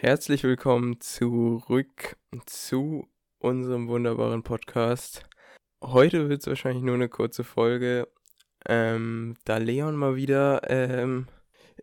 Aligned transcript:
Herzlich 0.00 0.44
willkommen 0.44 1.00
zurück 1.00 2.16
zu 2.46 3.08
unserem 3.40 3.88
wunderbaren 3.88 4.44
Podcast. 4.44 5.28
Heute 5.82 6.28
wird 6.28 6.42
es 6.42 6.46
wahrscheinlich 6.46 6.84
nur 6.84 6.94
eine 6.94 7.08
kurze 7.08 7.42
Folge, 7.42 8.06
ähm, 8.68 9.34
da 9.44 9.56
Leon 9.56 9.96
mal 9.96 10.14
wieder 10.14 10.70
ähm, 10.70 11.26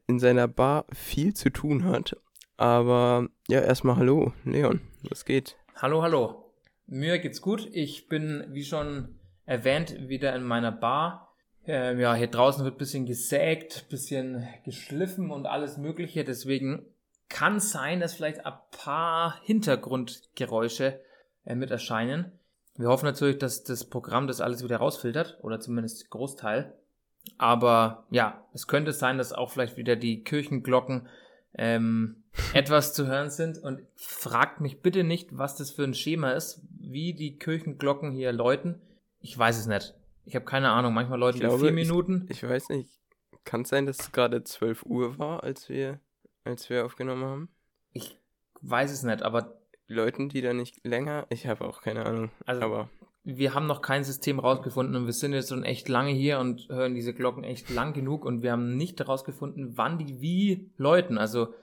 in 0.08 0.20
seiner 0.20 0.48
Bar 0.48 0.86
viel 0.94 1.34
zu 1.34 1.50
tun 1.50 1.84
hat. 1.84 2.16
Aber 2.56 3.28
ja, 3.50 3.60
erstmal 3.60 3.98
hallo, 3.98 4.32
Leon, 4.46 4.80
was 5.10 5.26
geht? 5.26 5.58
Hallo, 5.76 6.02
hallo. 6.02 6.54
Mir 6.88 7.20
geht's 7.20 7.42
gut. 7.42 7.68
Ich 7.74 8.08
bin, 8.08 8.46
wie 8.52 8.64
schon 8.64 9.20
erwähnt, 9.46 10.08
wieder 10.08 10.34
in 10.38 10.44
meiner 10.44 10.72
Bar. 10.72 11.36
Ähm, 11.68 12.00
ja, 12.00 12.16
hier 12.16 12.28
draußen 12.28 12.64
wird 12.64 12.78
bisschen 12.78 13.06
gesägt, 13.06 13.90
bisschen 13.90 14.48
geschliffen 14.64 15.32
und 15.32 15.48
alles 15.48 15.78
Mögliche. 15.78 16.24
Deswegen 16.24 16.86
kann 17.30 17.60
sein, 17.60 18.00
dass 18.00 18.14
vielleicht 18.14 18.46
ein 18.46 18.54
paar 18.72 19.42
Hintergrundgeräusche 19.44 21.00
äh, 21.46 21.56
mit 21.56 21.72
erscheinen. 21.72 22.32
Wir 22.78 22.90
hoffen 22.90 23.06
natürlich, 23.06 23.38
dass 23.38 23.64
das 23.64 23.86
Programm 23.86 24.28
das 24.28 24.42
alles 24.42 24.64
wieder 24.64 24.78
rausfiltert 24.78 25.40
oder 25.42 25.60
zumindest 25.60 26.10
Großteil. 26.10 26.74
Aber 27.38 28.06
ja, 28.12 28.46
es 28.54 28.68
könnte 28.68 28.92
sein, 28.92 29.18
dass 29.18 29.34
auch 29.34 29.50
vielleicht 29.50 29.78
wieder 29.78 29.96
die 29.96 30.24
Kirchenglocken 30.24 31.08
ähm, 31.58 32.24
etwas 32.54 32.94
zu 32.94 33.08
hören 33.08 33.30
sind. 33.30 33.58
Und 33.58 33.82
fragt 33.96 34.62
mich 34.62 34.82
bitte 34.82 35.04
nicht, 35.04 35.38
was 35.38 35.56
das 35.56 35.72
für 35.72 35.84
ein 35.84 35.94
Schema 35.94 36.32
ist, 36.32 36.62
wie 36.78 37.14
die 37.14 37.38
Kirchenglocken 37.38 38.12
hier 38.12 38.32
läuten. 38.32 38.82
Ich 39.20 39.38
weiß 39.38 39.58
es 39.58 39.68
nicht. 39.68 39.96
Ich 40.26 40.36
habe 40.36 40.46
keine 40.46 40.70
Ahnung. 40.70 40.94
Manchmal 40.94 41.20
läuten 41.20 41.40
die 41.40 41.58
vier 41.58 41.72
Minuten. 41.72 42.28
Ich, 42.30 42.44
ich 42.44 42.50
weiß 42.50 42.70
nicht. 42.70 42.90
Kann 43.44 43.62
es 43.62 43.70
sein, 43.70 43.86
dass 43.86 44.00
es 44.00 44.12
gerade 44.12 44.44
12 44.44 44.86
Uhr 44.86 45.18
war, 45.20 45.44
als 45.44 45.70
wir 45.70 46.00
als 46.46 46.70
wir 46.70 46.86
aufgenommen 46.86 47.26
haben? 47.26 47.50
Ich 47.92 48.18
weiß 48.62 48.92
es 48.92 49.04
nicht, 49.04 49.24
aber. 49.24 49.60
Leuten, 49.88 50.30
die 50.30 50.42
da 50.42 50.52
nicht 50.52 50.84
länger? 50.84 51.28
Ich 51.30 51.46
habe 51.46 51.66
auch 51.66 51.82
keine 51.82 52.06
Ahnung. 52.06 52.32
Also, 52.46 52.64
aber. 52.64 52.90
Wir 53.24 53.54
haben 53.54 53.68
noch 53.68 53.82
kein 53.82 54.04
System 54.04 54.40
rausgefunden 54.40 54.96
und 54.96 55.06
wir 55.06 55.14
sind 55.14 55.34
jetzt 55.34 55.50
schon 55.50 55.64
echt 55.64 55.90
lange 55.90 56.12
hier 56.12 56.40
und 56.40 56.70
hören 56.70 56.96
diese 56.96 57.14
Glocken 57.14 57.44
echt 57.44 57.70
lang 57.70 57.94
genug 57.94 58.24
und 58.26 58.42
wir 58.42 58.52
haben 58.52 58.78
nicht 58.78 59.00
herausgefunden, 59.00 59.78
wann 59.78 59.98
die 59.98 60.22
wie 60.22 60.72
läuten. 60.78 61.18
Also 61.18 61.54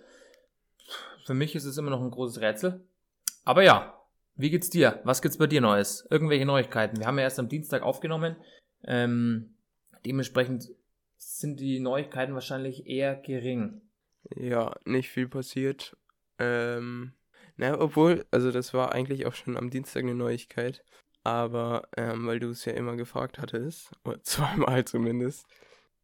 für 1.25 1.35
mich 1.35 1.55
ist 1.55 1.65
es 1.65 1.79
immer 1.79 1.91
noch 1.91 2.01
ein 2.01 2.11
großes 2.11 2.41
Rätsel. 2.41 2.85
Aber 3.45 3.63
ja, 3.63 3.97
wie 4.35 4.51
geht's 4.51 4.71
dir? 4.71 5.01
Was 5.05 5.23
gibt's 5.23 5.39
bei 5.39 5.47
dir 5.47 5.61
Neues? 5.61 6.07
Irgendwelche 6.11 6.47
Neuigkeiten? 6.47 6.99
Wir 6.99 7.07
haben 7.07 7.19
ja 7.19 7.25
erst 7.25 7.39
am 7.39 7.49
Dienstag 7.49 7.83
aufgenommen. 7.83 8.37
Ähm, 8.85 9.55
dementsprechend 10.05 10.71
sind 11.17 11.61
die 11.61 11.81
Neuigkeiten 11.81 12.35
wahrscheinlich 12.35 12.87
eher 12.87 13.15
gering. 13.15 13.83
Ja, 14.35 14.75
nicht 14.85 15.11
viel 15.11 15.29
passiert. 15.29 15.97
Ähm, 16.39 17.13
naja, 17.57 17.81
obwohl, 17.81 18.25
also 18.31 18.51
das 18.51 18.75
war 18.75 18.93
eigentlich 18.93 19.27
auch 19.27 19.35
schon 19.35 19.57
am 19.57 19.71
Dienstag 19.71 20.03
eine 20.03 20.15
Neuigkeit. 20.15 20.85
Aber, 21.25 21.89
ähm, 21.97 22.27
weil 22.27 22.41
du 22.41 22.51
es 22.51 22.65
ja 22.65 22.73
immer 22.73 22.97
gefragt 22.97 23.39
hattest, 23.39 23.93
oder 24.05 24.23
zweimal 24.23 24.85
zumindest, 24.85 25.47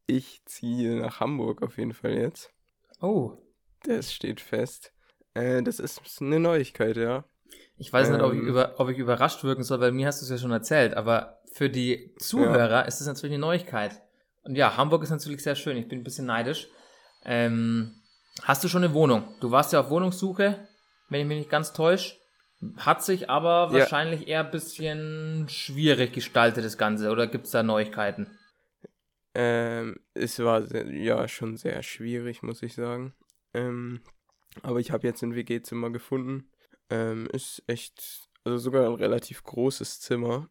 ich 0.06 0.42
ziehe 0.44 1.00
nach 1.00 1.20
Hamburg 1.20 1.62
auf 1.62 1.76
jeden 1.76 1.92
Fall 1.92 2.14
jetzt. 2.14 2.52
Oh. 3.00 3.36
Das 3.82 4.12
steht 4.12 4.40
fest. 4.40 4.92
Äh, 5.34 5.62
das 5.62 5.80
ist 5.80 6.00
eine 6.20 6.40
Neuigkeit, 6.40 6.96
ja. 6.96 7.24
Ich 7.76 7.92
weiß 7.92 8.08
ähm, 8.08 8.14
nicht, 8.14 8.22
ob 8.22 8.32
ich, 8.32 8.40
ähm. 8.40 8.46
über, 8.46 8.74
ob 8.78 8.88
ich 8.88 8.98
überrascht 8.98 9.44
wirken 9.44 9.62
soll, 9.62 9.80
weil 9.80 9.92
mir 9.92 10.06
hast 10.06 10.20
du 10.20 10.24
es 10.24 10.30
ja 10.30 10.38
schon 10.38 10.50
erzählt, 10.50 10.94
aber 10.94 11.40
für 11.52 11.70
die 11.70 12.14
Zuhörer 12.18 12.70
ja. 12.70 12.80
ist 12.82 13.00
es 13.00 13.06
natürlich 13.06 13.34
eine 13.34 13.40
Neuigkeit. 13.40 14.02
Und 14.42 14.56
ja, 14.56 14.76
Hamburg 14.76 15.02
ist 15.02 15.10
natürlich 15.10 15.42
sehr 15.42 15.54
schön. 15.54 15.76
Ich 15.76 15.88
bin 15.88 16.00
ein 16.00 16.04
bisschen 16.04 16.26
neidisch. 16.26 16.68
Ähm, 17.24 17.94
Hast 18.42 18.64
du 18.64 18.68
schon 18.68 18.84
eine 18.84 18.94
Wohnung? 18.94 19.34
Du 19.40 19.50
warst 19.50 19.72
ja 19.72 19.80
auf 19.80 19.90
Wohnungssuche, 19.90 20.68
wenn 21.08 21.20
ich 21.20 21.26
mich 21.26 21.38
nicht 21.38 21.50
ganz 21.50 21.72
täusche. 21.72 22.16
Hat 22.78 23.04
sich 23.04 23.30
aber 23.30 23.70
ja. 23.72 23.80
wahrscheinlich 23.80 24.26
eher 24.26 24.44
ein 24.44 24.50
bisschen 24.50 25.48
schwierig 25.48 26.12
gestaltet, 26.12 26.64
das 26.64 26.78
Ganze. 26.78 27.10
Oder 27.10 27.26
gibt 27.26 27.46
es 27.46 27.52
da 27.52 27.62
Neuigkeiten? 27.62 28.36
Ähm, 29.34 30.00
es 30.14 30.38
war 30.40 30.66
sehr, 30.66 30.90
ja 30.90 31.28
schon 31.28 31.56
sehr 31.56 31.82
schwierig, 31.82 32.42
muss 32.42 32.62
ich 32.62 32.74
sagen. 32.74 33.14
Ähm, 33.54 34.00
aber 34.62 34.80
ich 34.80 34.90
habe 34.90 35.06
jetzt 35.06 35.22
ein 35.22 35.36
WG-Zimmer 35.36 35.90
gefunden. 35.90 36.50
Ähm, 36.90 37.28
ist 37.32 37.62
echt, 37.68 38.28
also 38.44 38.58
sogar 38.58 38.86
ein 38.86 38.94
relativ 38.94 39.44
großes 39.44 40.00
Zimmer. 40.00 40.48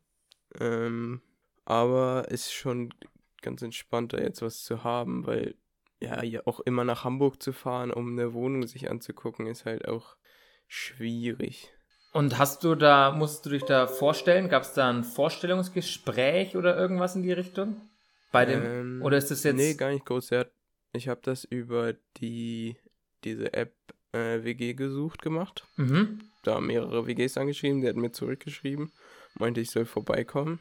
Ähm, 0.60 1.22
aber 1.66 2.30
ist 2.30 2.54
schon 2.54 2.94
ganz 3.42 3.62
entspannter 3.62 4.22
jetzt 4.22 4.42
was 4.42 4.64
zu 4.64 4.86
haben, 4.86 5.26
weil 5.28 5.56
ja, 6.00 6.24
ja, 6.24 6.42
auch 6.46 6.60
immer 6.62 6.84
nach 6.84 7.04
Hamburg 7.04 7.42
zu 7.42 7.54
fahren, 7.54 7.92
um 7.92 8.12
eine 8.12 8.34
Wohnung 8.34 8.66
sich 8.68 8.90
anzugucken, 8.90 9.48
ist 9.48 9.66
halt 9.66 9.88
auch 9.88 10.16
schwierig. 10.68 11.74
Und 12.14 12.38
hast 12.38 12.64
du 12.64 12.76
da, 12.76 13.12
musst 13.12 13.46
du 13.46 13.50
dich 13.50 13.64
da 13.64 13.88
vorstellen? 13.88 14.50
Gab 14.50 14.64
es 14.64 14.74
da 14.74 14.90
ein 14.90 15.04
Vorstellungsgespräch 15.04 16.56
oder 16.56 16.78
irgendwas 16.78 17.16
in 17.16 17.24
die 17.24 17.32
Richtung? 17.32 17.82
Bei 18.32 18.46
dem, 18.46 18.64
ähm, 18.66 19.02
oder 19.04 19.18
ist 19.18 19.32
das 19.32 19.44
jetzt. 19.44 19.56
Nee, 19.56 19.76
gar 19.76 19.92
nicht 19.92 20.06
groß. 20.06 20.32
Ich 20.94 21.08
habe 21.08 21.22
das 21.24 21.44
über 21.44 21.94
die, 22.18 22.78
diese 23.24 23.54
App 23.54 23.76
äh, 24.14 24.44
WG 24.44 24.74
gesucht 24.74 25.22
gemacht. 25.22 25.68
Mhm. 25.76 26.22
Da 26.44 26.60
mehrere 26.60 27.06
WGs 27.08 27.38
angeschrieben, 27.38 27.82
der 27.82 27.92
hat 27.92 27.98
mir 27.98 28.12
zurückgeschrieben, 28.12 28.92
meinte, 29.36 29.62
ich 29.62 29.72
soll 29.72 29.86
vorbeikommen. 29.86 30.60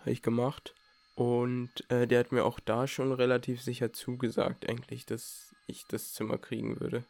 Habe 0.00 0.12
ich 0.12 0.22
gemacht. 0.22 0.74
Und 1.16 1.70
äh, 1.90 2.06
der 2.06 2.20
hat 2.20 2.30
mir 2.30 2.44
auch 2.44 2.60
da 2.60 2.86
schon 2.86 3.10
relativ 3.10 3.62
sicher 3.62 3.90
zugesagt, 3.90 4.68
eigentlich, 4.68 5.06
dass 5.06 5.56
ich 5.66 5.86
das 5.88 6.12
Zimmer 6.12 6.36
kriegen 6.36 6.78
würde. 6.78 7.04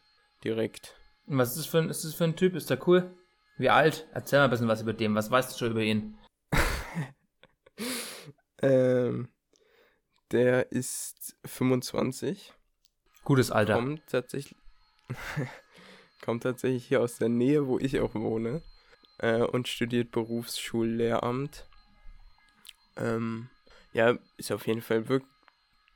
Direkt. 0.45 0.95
Was 1.25 1.49
ist 1.49 1.57
das 1.57 1.65
für 1.65 1.79
ein, 1.79 1.89
ist 1.89 2.05
das 2.05 2.13
für 2.13 2.23
ein 2.23 2.37
Typ? 2.37 2.55
Ist 2.55 2.69
der 2.69 2.87
cool? 2.87 3.13
Wie 3.57 3.69
alt? 3.69 4.07
Erzähl 4.13 4.39
mal 4.39 4.45
ein 4.45 4.49
bisschen 4.49 4.69
was 4.69 4.81
über 4.81 4.93
den. 4.93 5.13
Was 5.13 5.29
weißt 5.29 5.51
du 5.51 5.57
schon 5.57 5.71
über 5.71 5.81
ihn? 5.81 6.17
ähm, 8.61 9.27
der 10.31 10.71
ist 10.71 11.35
25. 11.43 12.53
Gutes 13.25 13.51
Alter. 13.51 13.73
Kommt 13.73 14.07
tatsächlich, 14.07 14.55
kommt 16.21 16.43
tatsächlich 16.43 16.85
hier 16.87 17.01
aus 17.01 17.17
der 17.17 17.27
Nähe, 17.27 17.67
wo 17.67 17.77
ich 17.77 17.99
auch 17.99 18.15
wohne. 18.15 18.61
Äh, 19.17 19.41
und 19.41 19.67
studiert 19.67 20.11
Berufsschullehramt. 20.11 21.67
Ähm, 22.95 23.49
ja, 23.97 24.15
ist 24.37 24.51
auf 24.51 24.67
jeden 24.67 24.81
Fall 24.81 25.09
wirklich 25.09 25.31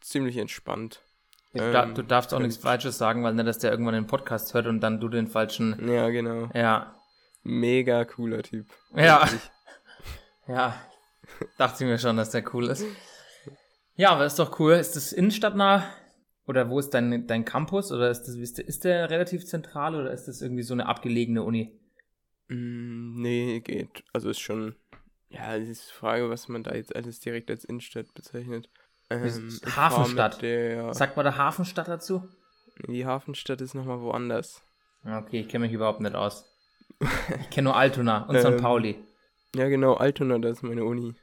ziemlich 0.02 0.38
entspannt. 0.38 1.02
Ähm, 1.54 1.94
du 1.94 2.02
darfst 2.02 2.34
auch 2.34 2.40
nichts 2.40 2.58
Falsches 2.58 2.98
sagen, 2.98 3.24
weil 3.24 3.36
nicht, 3.36 3.48
dass 3.48 3.60
der 3.60 3.72
irgendwann 3.72 3.94
den 3.94 4.08
Podcast 4.08 4.54
hört 4.54 4.66
und 4.66 4.80
dann 4.80 5.00
du 5.00 5.08
den 5.08 5.28
falschen. 5.28 5.88
Ja, 5.88 6.10
genau. 6.10 6.50
Ja. 6.56 6.96
Mega 7.44 8.06
cooler 8.06 8.42
Typ. 8.42 8.68
Ja. 8.96 9.28
ja. 10.48 10.82
Dachte 11.58 11.84
ich 11.84 11.90
mir 11.90 12.00
schon, 12.00 12.18
dass 12.18 12.32
der 12.32 12.44
cool 12.56 12.70
ist. 12.70 12.86
Ja, 13.96 14.12
aber 14.12 14.26
ist 14.26 14.40
doch 14.40 14.60
cool. 14.60 14.74
Ist 14.74 14.96
das 14.96 15.12
innenstadtnah? 15.12 15.88
Oder 16.48 16.70
wo 16.70 16.80
ist 16.80 16.90
dein, 16.92 17.28
dein 17.28 17.46
Campus? 17.46 17.92
Oder 17.92 18.10
ist, 18.10 18.24
das, 18.24 18.36
ist, 18.36 18.58
der, 18.58 18.68
ist 18.68 18.84
der 18.84 19.10
relativ 19.12 19.46
zentral 19.46 19.96
oder 19.96 20.12
ist 20.12 20.28
das 20.28 20.42
irgendwie 20.42 20.64
so 20.64 20.74
eine 20.74 20.88
abgelegene 20.88 21.44
Uni? 21.44 21.78
Mm, 22.48 23.22
nee, 23.22 23.60
geht. 23.60 24.04
Also 24.12 24.30
ist 24.30 24.40
schon 24.40 24.76
ja, 25.32 25.56
es 25.56 25.70
ist 25.70 25.90
die 25.90 25.94
Frage, 25.94 26.30
was 26.30 26.48
man 26.48 26.64
da 26.64 26.74
jetzt 26.74 26.96
alles 26.96 27.20
direkt 27.20 27.50
als 27.50 27.64
Innenstadt 27.64 28.14
bezeichnet. 28.14 28.70
Ähm, 29.10 29.60
Hafenstadt. 29.76 30.42
Der, 30.42 30.94
Sagt 30.94 31.18
man 31.18 31.26
da 31.26 31.38
Hafenstadt 31.38 31.88
dazu? 31.88 32.28
Die 32.88 33.06
Hafenstadt 33.06 33.62
ist 33.62 33.74
nochmal 33.74 34.02
woanders. 34.02 34.62
Okay, 35.06 35.42
ich 35.42 35.50
kenne 35.50 35.66
mich 35.66 35.74
überhaupt 35.74 36.02
nicht 36.02 36.16
aus. 36.16 36.46
Ich 37.42 37.50
kenne 37.50 37.70
nur 37.70 37.76
Altona 37.76 38.26
und 38.26 38.36
ähm, 38.36 38.42
St. 38.42 38.62
Pauli. 38.62 39.04
Ja, 39.56 39.68
genau, 39.68 39.96
Altona, 39.96 40.38
das 40.40 40.58
ist 40.58 40.64
meine 40.64 40.86
Uni. 40.86 41.16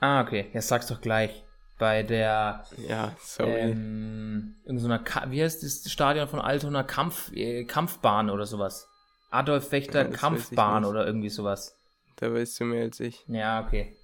Ah, 0.00 0.20
okay. 0.22 0.50
Ja, 0.52 0.60
sag's 0.60 0.88
doch 0.88 1.00
gleich. 1.00 1.44
Bei 1.78 2.02
der. 2.02 2.64
Ja, 2.88 3.16
sorry. 3.18 3.70
Ähm, 3.70 4.56
irgendeiner, 4.64 5.02
so 5.04 5.30
wie 5.30 5.42
heißt 5.42 5.62
das 5.62 5.90
Stadion 5.90 6.28
von 6.28 6.40
Altona? 6.40 6.82
Kampf, 6.82 7.32
äh, 7.32 7.64
Kampfbahn 7.64 8.30
oder 8.30 8.46
sowas. 8.46 8.88
Adolf 9.30 9.72
Wächter 9.72 10.02
ja, 10.02 10.16
Kampfbahn 10.16 10.84
oder 10.84 11.06
irgendwie 11.06 11.30
sowas. 11.30 11.76
Da 12.22 12.32
weißt 12.32 12.60
du 12.60 12.66
mehr 12.66 12.84
als 12.84 13.00
ich. 13.00 13.24
Ja, 13.26 13.66
okay. 13.66 13.96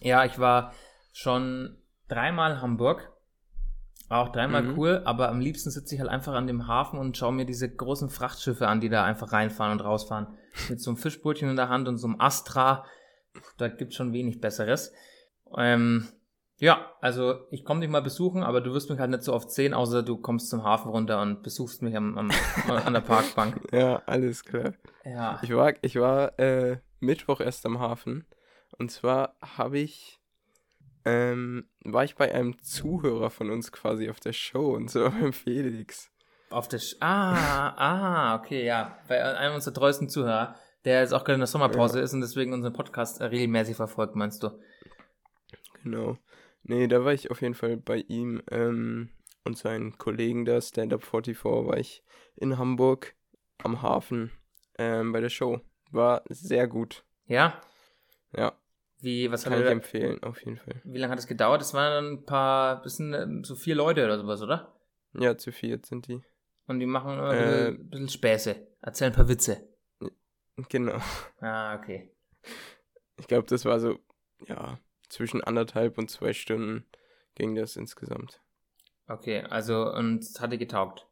Ja, 0.00 0.24
ich 0.24 0.38
war 0.38 0.72
schon 1.12 1.76
dreimal 2.08 2.52
in 2.52 2.62
Hamburg. 2.62 3.12
War 4.08 4.22
auch 4.22 4.30
dreimal 4.30 4.62
mhm. 4.62 4.78
cool, 4.78 5.02
aber 5.04 5.28
am 5.28 5.40
liebsten 5.40 5.70
sitze 5.70 5.94
ich 5.94 6.00
halt 6.00 6.08
einfach 6.08 6.32
an 6.32 6.46
dem 6.46 6.66
Hafen 6.66 6.98
und 6.98 7.14
schaue 7.14 7.34
mir 7.34 7.44
diese 7.44 7.68
großen 7.68 8.08
Frachtschiffe 8.08 8.68
an, 8.68 8.80
die 8.80 8.88
da 8.88 9.04
einfach 9.04 9.32
reinfahren 9.32 9.72
und 9.72 9.84
rausfahren. 9.84 10.28
Mit 10.70 10.80
so 10.80 10.88
einem 10.88 10.96
Fischbrötchen 10.96 11.50
in 11.50 11.56
der 11.56 11.68
Hand 11.68 11.88
und 11.88 11.98
so 11.98 12.06
einem 12.06 12.18
Astra. 12.18 12.86
Da 13.58 13.68
gibt's 13.68 13.96
schon 13.96 14.14
wenig 14.14 14.40
Besseres. 14.40 14.94
Ähm, 15.58 16.08
ja, 16.56 16.90
also 17.02 17.40
ich 17.50 17.66
komme 17.66 17.80
dich 17.80 17.90
mal 17.90 18.00
besuchen, 18.00 18.44
aber 18.44 18.62
du 18.62 18.72
wirst 18.72 18.88
mich 18.88 18.98
halt 18.98 19.10
nicht 19.10 19.24
so 19.24 19.34
oft 19.34 19.50
sehen, 19.50 19.74
außer 19.74 20.02
du 20.02 20.16
kommst 20.16 20.48
zum 20.48 20.64
Hafen 20.64 20.88
runter 20.90 21.20
und 21.20 21.42
besuchst 21.42 21.82
mich 21.82 21.94
am, 21.94 22.16
am 22.16 22.30
an 22.66 22.94
der 22.94 23.00
Parkbank. 23.02 23.60
Ja, 23.72 24.02
alles 24.06 24.42
klar. 24.42 24.72
Ja. 25.04 25.38
Ich 25.42 25.54
war, 25.54 25.74
ich 25.82 25.96
war 25.96 26.38
äh, 26.38 26.78
Mittwoch 27.00 27.40
erst 27.40 27.66
am 27.66 27.78
Hafen. 27.78 28.26
Und 28.78 28.90
zwar 28.90 29.36
habe 29.40 29.78
ich, 29.78 30.20
ähm, 31.04 31.68
war 31.84 32.04
ich 32.04 32.16
bei 32.16 32.32
einem 32.32 32.60
Zuhörer 32.62 33.30
von 33.30 33.50
uns 33.50 33.72
quasi 33.72 34.10
auf 34.10 34.20
der 34.20 34.32
Show 34.32 34.74
und 34.74 34.90
so 34.90 35.10
beim 35.10 35.32
Felix. 35.32 36.10
Auf 36.50 36.68
der. 36.68 36.78
Sch 36.78 36.96
ah, 37.00 37.74
ah, 37.76 38.36
okay, 38.36 38.64
ja. 38.64 38.98
Bei 39.08 39.22
einem 39.36 39.54
unserer 39.54 39.74
treuesten 39.74 40.08
Zuhörer, 40.08 40.56
der 40.84 41.00
jetzt 41.00 41.12
auch 41.12 41.24
gerade 41.24 41.34
in 41.34 41.40
der 41.40 41.46
Sommerpause 41.46 41.98
ja. 41.98 42.04
ist 42.04 42.12
und 42.12 42.20
deswegen 42.20 42.52
unseren 42.52 42.72
Podcast 42.72 43.20
regelmäßig 43.20 43.76
verfolgt, 43.76 44.14
meinst 44.14 44.42
du? 44.42 44.50
Genau. 45.82 46.18
Nee, 46.62 46.88
da 46.88 47.04
war 47.04 47.12
ich 47.12 47.30
auf 47.30 47.42
jeden 47.42 47.54
Fall 47.54 47.76
bei 47.76 47.98
ihm 48.08 48.42
ähm, 48.50 49.10
und 49.44 49.56
seinen 49.56 49.98
Kollegen 49.98 50.44
da, 50.44 50.60
Stand 50.60 50.92
Up 50.92 51.04
44, 51.04 51.44
war 51.44 51.76
ich 51.76 52.02
in 52.34 52.58
Hamburg 52.58 53.14
am 53.62 53.82
Hafen 53.82 54.32
ähm, 54.78 55.12
bei 55.12 55.20
der 55.20 55.28
Show. 55.28 55.60
War 55.90 56.22
sehr 56.28 56.66
gut. 56.66 57.04
Ja? 57.26 57.60
Ja. 58.36 58.58
Wie, 59.00 59.30
was 59.30 59.44
Kann 59.44 59.60
ich 59.60 59.66
empfehlen, 59.66 60.22
auf 60.22 60.42
jeden 60.44 60.56
Fall. 60.56 60.80
Wie 60.84 60.98
lange 60.98 61.12
hat 61.12 61.18
es 61.18 61.26
gedauert? 61.26 61.60
Das 61.60 61.74
waren 61.74 62.04
dann 62.04 62.12
ein 62.14 62.24
paar, 62.24 62.82
bisschen 62.82 63.12
ähm, 63.12 63.44
so 63.44 63.54
vier 63.54 63.74
Leute 63.74 64.04
oder 64.04 64.18
sowas, 64.18 64.42
oder? 64.42 64.74
Ja, 65.12 65.36
zu 65.36 65.52
viert 65.52 65.86
sind 65.86 66.08
die. 66.08 66.22
Und 66.66 66.80
die 66.80 66.86
machen 66.86 67.18
bisschen, 67.18 67.38
äh, 67.38 67.68
ein 67.68 67.90
bisschen 67.90 68.08
Späße, 68.08 68.66
erzählen 68.80 69.12
ein 69.12 69.16
paar 69.16 69.28
Witze. 69.28 69.68
Genau. 70.68 70.98
Ah, 71.40 71.76
okay. 71.76 72.10
Ich 73.18 73.26
glaube, 73.26 73.46
das 73.46 73.64
war 73.64 73.78
so, 73.78 73.98
ja, 74.46 74.78
zwischen 75.08 75.44
anderthalb 75.44 75.98
und 75.98 76.10
zwei 76.10 76.32
Stunden 76.32 76.86
ging 77.34 77.54
das 77.54 77.76
insgesamt. 77.76 78.40
Okay, 79.06 79.42
also 79.42 79.92
und 79.92 80.22
es 80.22 80.40
hatte 80.40 80.58
getaugt. 80.58 81.06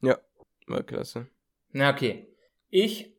Ja, 0.00 0.18
war 0.66 0.82
klasse. 0.82 1.28
Na 1.72 1.90
okay. 1.90 2.34
Ich 2.70 3.14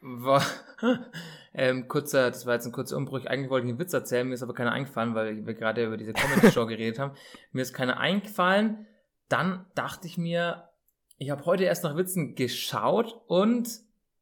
war 0.00 0.44
ähm, 1.54 1.88
kurzer, 1.88 2.30
das 2.30 2.46
war 2.46 2.54
jetzt 2.54 2.66
ein 2.66 2.72
kurzer 2.72 2.96
Umbruch. 2.96 3.24
Eigentlich 3.26 3.50
wollte 3.50 3.66
ich 3.66 3.70
einen 3.70 3.78
Witz 3.78 3.92
erzählen, 3.92 4.26
mir 4.26 4.34
ist 4.34 4.42
aber 4.42 4.54
keiner 4.54 4.72
eingefallen, 4.72 5.14
weil 5.14 5.46
wir 5.46 5.54
gerade 5.54 5.84
über 5.84 5.96
diese 5.96 6.12
Comedy-Show 6.12 6.66
geredet 6.66 6.98
haben. 6.98 7.14
Mir 7.52 7.62
ist 7.62 7.74
keiner 7.74 7.98
eingefallen. 7.98 8.86
Dann 9.28 9.66
dachte 9.74 10.06
ich 10.06 10.18
mir, 10.18 10.68
ich 11.16 11.30
habe 11.30 11.44
heute 11.44 11.64
erst 11.64 11.84
nach 11.84 11.96
Witzen 11.96 12.34
geschaut 12.34 13.20
und 13.26 13.68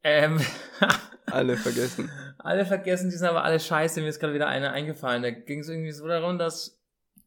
ähm, 0.02 0.40
alle 1.26 1.56
vergessen. 1.56 2.10
Alle 2.38 2.64
vergessen, 2.64 3.10
die 3.10 3.16
sind 3.16 3.28
aber 3.28 3.44
alle 3.44 3.60
scheiße. 3.60 4.00
Mir 4.00 4.08
ist 4.08 4.18
gerade 4.18 4.34
wieder 4.34 4.48
eine 4.48 4.70
eingefallen. 4.70 5.22
Da 5.22 5.30
ging 5.30 5.60
es 5.60 5.68
irgendwie 5.68 5.92
so 5.92 6.06
darum, 6.06 6.38
dass 6.38 6.80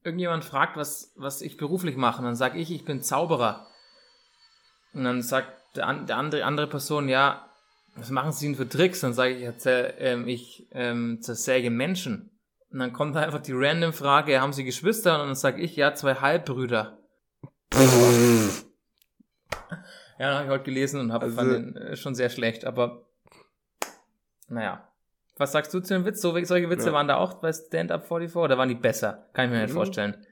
irgendjemand 0.04 0.46
fragt, 0.46 0.78
was, 0.78 1.14
was 1.16 1.42
ich 1.42 1.58
beruflich 1.58 1.98
mache. 1.98 2.20
Und 2.20 2.26
dann 2.26 2.36
sage 2.36 2.58
ich, 2.58 2.72
ich 2.72 2.86
bin 2.86 3.02
Zauberer. 3.02 3.68
Und 4.94 5.04
dann 5.04 5.22
sagt 5.22 5.54
der, 5.76 5.94
der 5.94 6.18
andere, 6.18 6.44
andere 6.46 6.68
Person, 6.68 7.10
ja, 7.10 7.49
was 7.96 8.10
machen 8.10 8.32
Sie 8.32 8.48
denn 8.48 8.56
für 8.56 8.68
Tricks? 8.68 9.02
Dann 9.02 9.14
sage 9.14 9.36
ich, 9.36 9.44
erzähl, 9.44 9.94
ähm, 9.98 10.28
ich 10.28 10.68
ähm, 10.72 11.22
zersäge 11.22 11.70
Menschen. 11.70 12.32
Und 12.72 12.80
dann 12.80 12.94
kommt 12.94 13.16
einfach 13.18 13.40
die 13.40 13.54
random 13.54 13.94
Frage, 13.94 14.40
haben 14.40 14.54
Sie 14.54 14.64
Geschwister? 14.64 15.22
Und 15.22 15.28
dann 15.28 15.36
sage 15.36 15.62
ich, 15.62 15.76
ja, 15.76 15.94
zwei 15.96 16.16
Halbbrüder. 16.16 17.00
ja, 20.20 20.34
habe 20.34 20.46
ich 20.46 20.50
heute 20.50 20.64
gelesen 20.64 21.00
und 21.00 21.12
habe 21.12 21.26
also, 21.26 21.38
fand 21.38 21.52
den 21.52 21.76
äh, 21.76 21.96
schon 21.96 22.16
sehr 22.16 22.30
schlecht, 22.30 22.66
aber 22.66 23.10
naja. 24.48 24.86
Was 25.38 25.54
sagst 25.54 25.74
du 25.74 25.80
zu 25.80 25.94
dem 25.94 26.06
Witz? 26.06 26.22
So, 26.22 26.32
solche 26.44 26.70
Witze 26.70 26.88
ja. 26.88 26.94
waren 26.94 27.08
da 27.08 27.16
auch 27.16 27.36
bei 27.36 27.54
Stand-Up 27.54 28.08
44 28.08 28.36
oder 28.36 28.58
waren 28.58 28.68
die 28.68 28.76
besser? 28.76 29.30
Kann 29.34 29.46
ich 29.46 29.52
mir 29.52 29.62
nicht 29.62 29.70
mhm. 29.70 29.76
vorstellen. 29.76 30.26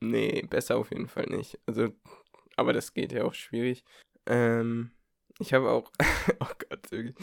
Nee, 0.00 0.44
besser 0.50 0.76
auf 0.76 0.90
jeden 0.90 1.06
Fall 1.06 1.26
nicht. 1.26 1.60
Also, 1.66 1.90
aber 2.56 2.72
das 2.72 2.92
geht 2.92 3.12
ja 3.12 3.22
auch 3.22 3.34
schwierig. 3.34 3.84
Ähm, 4.26 4.90
ich 5.38 5.52
habe 5.52 5.70
auch, 5.70 5.90
oh 6.40 6.46
Gott, 6.68 6.92
ich 6.92 7.14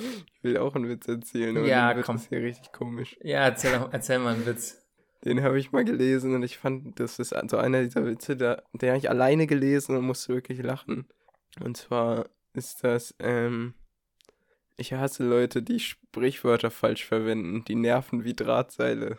will 0.42 0.58
auch 0.58 0.76
einen 0.76 0.90
Witz 0.90 1.08
erzählen, 1.08 1.58
aber 1.58 1.68
ja, 1.68 1.94
der 1.94 2.08
ist 2.08 2.30
hier 2.30 2.42
richtig 2.42 2.72
komisch. 2.72 3.18
Ja, 3.22 3.40
erzähl, 3.40 3.88
erzähl 3.92 4.20
mal 4.20 4.36
einen 4.36 4.46
Witz. 4.46 4.80
Den 5.26 5.42
habe 5.42 5.58
ich 5.58 5.72
mal 5.72 5.86
gelesen 5.86 6.36
und 6.36 6.44
ich 6.44 6.58
fand, 6.58 7.00
das 7.00 7.18
ist 7.18 7.34
so 7.48 7.58
einer 7.58 7.82
dieser 7.82 8.06
Witze, 8.06 8.36
da, 8.36 8.62
den 8.74 8.90
habe 8.90 8.98
ich 8.98 9.10
alleine 9.10 9.48
gelesen 9.48 9.96
und 9.96 10.06
musste 10.06 10.34
wirklich 10.34 10.62
lachen. 10.62 11.08
Und 11.64 11.78
zwar 11.78 12.26
ist 12.54 12.84
das, 12.84 13.16
ähm, 13.20 13.74
ich 14.76 14.94
hasse 14.94 15.24
Leute, 15.24 15.64
die 15.64 15.80
Sprichwörter 15.80 16.72
falsch 16.72 17.06
verwenden, 17.06 17.64
die 17.66 17.76
nerven 17.76 18.26
wie 18.26 18.34
Drahtseile. 18.34 19.18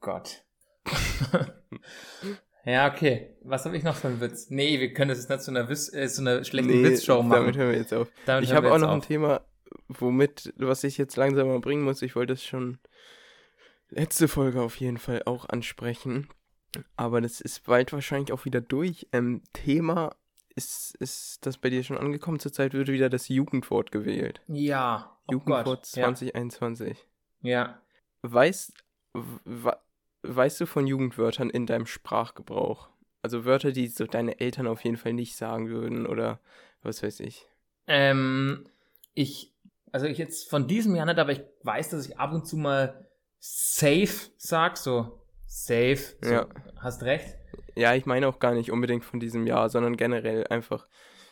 Gott. 0.00 0.44
ja, 2.64 2.90
okay. 2.90 3.36
Was 3.42 3.64
habe 3.64 3.76
ich 3.76 3.82
noch 3.82 3.96
für 3.96 4.08
einen 4.08 4.20
Witz? 4.20 4.50
Nee, 4.50 4.80
wir 4.80 4.92
können 4.92 5.10
das 5.10 5.18
jetzt 5.18 5.30
nicht 5.30 5.42
zu 5.42 5.50
einer, 5.50 5.68
Wiss 5.68 5.92
äh, 5.92 6.08
zu 6.08 6.22
einer 6.22 6.44
schlechten 6.44 6.82
nee, 6.82 6.84
Witzshow 6.84 7.22
machen. 7.22 7.40
Damit 7.40 7.56
hören 7.56 7.70
wir 7.70 7.78
jetzt 7.78 7.94
auf. 7.94 8.08
Damit 8.26 8.44
ich 8.44 8.52
habe 8.52 8.72
auch 8.72 8.78
noch 8.78 8.88
auf. 8.88 8.94
ein 8.94 9.02
Thema, 9.02 9.42
womit, 9.88 10.52
was 10.56 10.84
ich 10.84 10.98
jetzt 10.98 11.16
langsam 11.16 11.48
mal 11.48 11.60
bringen 11.60 11.82
muss. 11.82 12.02
Ich 12.02 12.16
wollte 12.16 12.34
es 12.34 12.44
schon 12.44 12.78
letzte 13.90 14.28
Folge 14.28 14.60
auf 14.60 14.76
jeden 14.76 14.98
Fall 14.98 15.22
auch 15.24 15.48
ansprechen. 15.48 16.28
Aber 16.96 17.20
das 17.20 17.40
ist 17.40 17.64
bald 17.64 17.92
wahrscheinlich 17.92 18.32
auch 18.32 18.44
wieder 18.44 18.60
durch. 18.60 19.08
Ähm, 19.12 19.42
Thema 19.52 20.14
ist, 20.54 20.94
ist 20.96 21.46
das 21.46 21.56
bei 21.56 21.70
dir 21.70 21.82
schon 21.82 21.98
angekommen? 21.98 22.40
Zurzeit 22.40 22.74
wird 22.74 22.88
wieder 22.88 23.08
das 23.08 23.28
Jugendwort 23.28 23.90
gewählt. 23.90 24.42
Ja. 24.48 25.16
Oh 25.26 25.32
Jugendwort 25.32 25.64
Gott. 25.64 25.86
2021. 25.86 27.06
Ja. 27.40 27.80
Weißt, 28.22 28.72
weißt 30.22 30.60
du 30.60 30.66
von 30.66 30.86
Jugendwörtern 30.86 31.50
in 31.50 31.66
deinem 31.66 31.86
Sprachgebrauch? 31.86 32.88
Also 33.22 33.44
Wörter, 33.44 33.72
die 33.72 33.88
so 33.88 34.06
deine 34.06 34.40
Eltern 34.40 34.66
auf 34.66 34.84
jeden 34.84 34.96
Fall 34.96 35.12
nicht 35.12 35.36
sagen 35.36 35.68
würden 35.68 36.06
oder 36.06 36.40
was 36.82 37.02
weiß 37.02 37.20
ich. 37.20 37.46
Ähm, 37.86 38.64
ich, 39.14 39.52
also 39.92 40.06
ich 40.06 40.18
jetzt 40.18 40.48
von 40.48 40.68
diesem 40.68 40.94
Jahr 40.94 41.06
nicht, 41.06 41.18
aber 41.18 41.32
ich 41.32 41.42
weiß, 41.62 41.90
dass 41.90 42.06
ich 42.06 42.18
ab 42.18 42.32
und 42.32 42.46
zu 42.46 42.56
mal 42.56 43.08
safe 43.38 44.30
sag, 44.36 44.76
so 44.76 45.22
safe, 45.46 46.16
so, 46.20 46.32
ja. 46.32 46.46
hast 46.80 47.02
recht. 47.02 47.34
Ja, 47.74 47.94
ich 47.94 48.06
meine 48.06 48.28
auch 48.28 48.38
gar 48.38 48.54
nicht 48.54 48.70
unbedingt 48.70 49.04
von 49.04 49.18
diesem 49.20 49.46
Jahr, 49.46 49.70
sondern 49.70 49.96
generell 49.96 50.46
einfach 50.46 50.86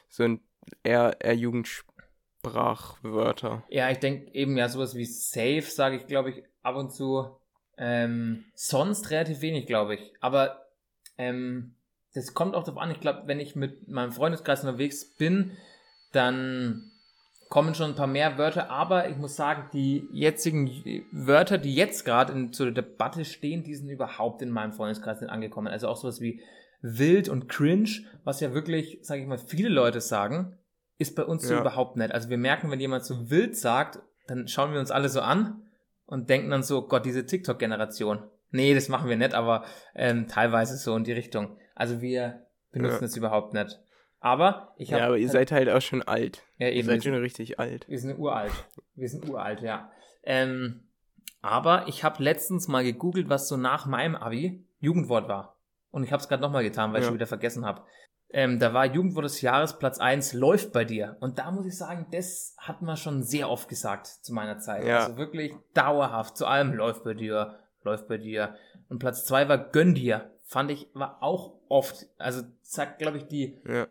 so 0.09 0.25
ein 0.25 0.41
eher, 0.83 1.17
eher 1.21 1.35
Jugendsprachwörter. 1.35 3.63
Ja, 3.69 3.91
ich 3.91 3.99
denke 3.99 4.33
eben 4.35 4.57
ja 4.57 4.69
sowas 4.69 4.95
wie 4.95 5.05
safe, 5.05 5.63
sage 5.63 5.97
ich, 5.97 6.07
glaube 6.07 6.31
ich, 6.31 6.45
ab 6.63 6.77
und 6.77 6.93
zu. 6.93 7.37
Ähm, 7.79 8.45
sonst 8.55 9.11
relativ 9.11 9.41
wenig, 9.41 9.67
glaube 9.67 9.97
ich. 9.97 10.13
Aber 10.21 10.67
ähm, 11.19 11.75
das 12.15 12.33
kommt 12.35 12.55
auch 12.55 12.65
darauf 12.65 12.81
an. 12.81 12.91
Ich 12.91 13.01
glaube, 13.01 13.25
wenn 13.27 13.41
ich 13.41 13.57
mit 13.57 13.89
meinem 13.89 14.13
Freundeskreis 14.13 14.65
unterwegs 14.65 15.17
bin, 15.17 15.53
dann 16.13 16.91
kommen 17.49 17.75
schon 17.75 17.91
ein 17.91 17.97
paar 17.97 18.07
mehr 18.07 18.39
Wörter, 18.39 18.71
aber 18.71 19.09
ich 19.09 19.17
muss 19.17 19.37
sagen, 19.37 19.69
die 19.73 20.09
jetzigen 20.13 20.69
Wörter, 21.13 21.59
die 21.59 21.75
jetzt 21.75 22.05
gerade 22.05 22.51
zur 22.51 22.73
Debatte 22.73 23.25
stehen, 23.25 23.63
die 23.63 23.75
sind 23.75 23.89
überhaupt 23.89 24.43
in 24.43 24.51
meinem 24.51 24.73
Freundeskreis 24.73 25.21
nicht 25.21 25.31
angekommen. 25.31 25.69
Also 25.69 25.89
auch 25.89 25.97
sowas 25.97 26.21
wie 26.21 26.41
wild 26.81 27.29
und 27.29 27.49
cringe, 27.49 27.91
was 28.25 28.41
ja 28.41 28.53
wirklich, 28.53 28.99
sage 29.03 29.23
ich 29.23 29.29
mal, 29.29 29.39
viele 29.39 29.69
Leute 29.69 30.01
sagen, 30.01 30.59
ist 30.99 31.15
bei 31.15 31.25
uns 31.25 31.47
so 31.47 31.55
ja. 31.55 31.61
überhaupt 31.61 31.97
nicht. 31.97 32.13
Also 32.13 32.31
wir 32.31 32.39
merken, 32.39 32.71
wenn 32.71 32.81
jemand 32.81 33.05
so 33.05 33.31
wild 33.31 33.57
sagt, 33.57 34.01
dann 34.27 34.49
schauen 34.49 34.73
wir 34.73 34.81
uns 34.81 34.91
alle 34.91 35.09
so 35.09 35.21
an 35.21 35.63
und 36.07 36.31
denken 36.31 36.51
dann 36.51 36.63
so, 36.63 36.87
Gott, 36.87 37.05
diese 37.05 37.27
TikTok-Generation. 37.27 38.23
Nee, 38.51 38.75
das 38.75 38.89
machen 38.89 39.09
wir 39.09 39.17
nicht, 39.17 39.35
aber 39.35 39.65
ähm, 39.95 40.29
teilweise 40.29 40.77
so 40.77 40.97
in 40.97 41.05
die 41.05 41.13
Richtung. 41.13 41.59
Also 41.75 42.01
wir 42.01 42.47
benutzen 42.71 43.05
es 43.05 43.17
überhaupt 43.17 43.53
nicht. 43.53 43.79
Aber 44.21 44.75
ich 44.77 44.93
habe. 44.93 45.01
Ja, 45.01 45.07
aber 45.09 45.19
ihr 45.19 45.29
seid 45.29 45.53
halt 45.53 45.69
auch 45.69 45.83
schon 45.83 46.03
alt. 46.03 46.43
Ja, 46.59 46.69
eben. 46.69 46.79
Ihr 46.79 46.85
seid 46.85 47.05
schon 47.05 47.15
richtig 47.15 47.59
alt. 47.59 47.89
Wir 47.89 47.99
sind 47.99 48.19
uralt. 48.19 48.53
Wir 48.95 49.09
sind 49.09 49.29
uralt, 49.29 49.61
ja. 49.61 49.91
Ähm, 50.23 50.89
aber 51.43 51.87
ich 51.87 52.03
habe 52.03 52.23
letztens 52.23 52.67
mal 52.67 52.83
gegoogelt, 52.83 53.29
was 53.29 53.49
so 53.49 53.57
nach 53.57 53.87
meinem 53.87 54.17
Abi 54.17 54.67
Jugendwort 54.79 55.29
war. 55.29 55.61
Und 55.91 56.03
ich 56.03 56.13
habe 56.13 56.21
es 56.21 56.29
gerade 56.29 56.43
nochmal 56.43 56.65
getan, 56.65 56.93
weil 56.93 56.97
ja. 56.97 57.01
ich 57.01 57.07
schon 57.07 57.15
wieder 57.15 57.27
vergessen 57.27 57.65
habe. 57.65 57.83
Ähm, 58.37 58.59
da 58.59 58.75
war 58.75 58.85
Jugendwort 58.85 59.25
des 59.25 59.41
Jahres 59.41 59.79
Platz 59.79 59.99
1, 59.99 60.35
läuft 60.35 60.73
bei 60.73 60.85
dir. 60.85 61.17
Und 61.21 61.39
da 61.39 61.51
muss 61.51 61.67
ich 61.67 61.77
sagen, 61.77 62.07
das 62.11 62.55
hat 62.59 62.83
man 62.83 62.97
schon 62.97 63.23
sehr 63.23 63.49
oft 63.49 63.69
gesagt 63.69 64.07
zu 64.07 64.35
meiner 64.35 64.59
Zeit. 64.59 64.85
Ja. 64.85 65.05
Also 65.05 65.17
wirklich 65.17 65.55
dauerhaft. 65.73 66.37
Zu 66.37 66.47
allem 66.47 66.75
läuft 66.75 67.03
bei 67.05 67.15
dir, 67.15 67.59
läuft 67.83 68.09
bei 68.09 68.19
dir. 68.19 68.55
Und 68.89 68.99
Platz 68.99 69.25
2 69.25 69.49
war 69.49 69.59
gönn 69.59 69.95
dir. 69.95 70.31
Fand 70.45 70.71
ich, 70.71 70.89
war 70.93 71.23
auch 71.23 71.55
oft, 71.69 72.07
also 72.19 72.43
sagt, 72.63 72.99
glaube 72.99 73.17
ich, 73.17 73.27
die 73.27 73.59
ja 73.67 73.87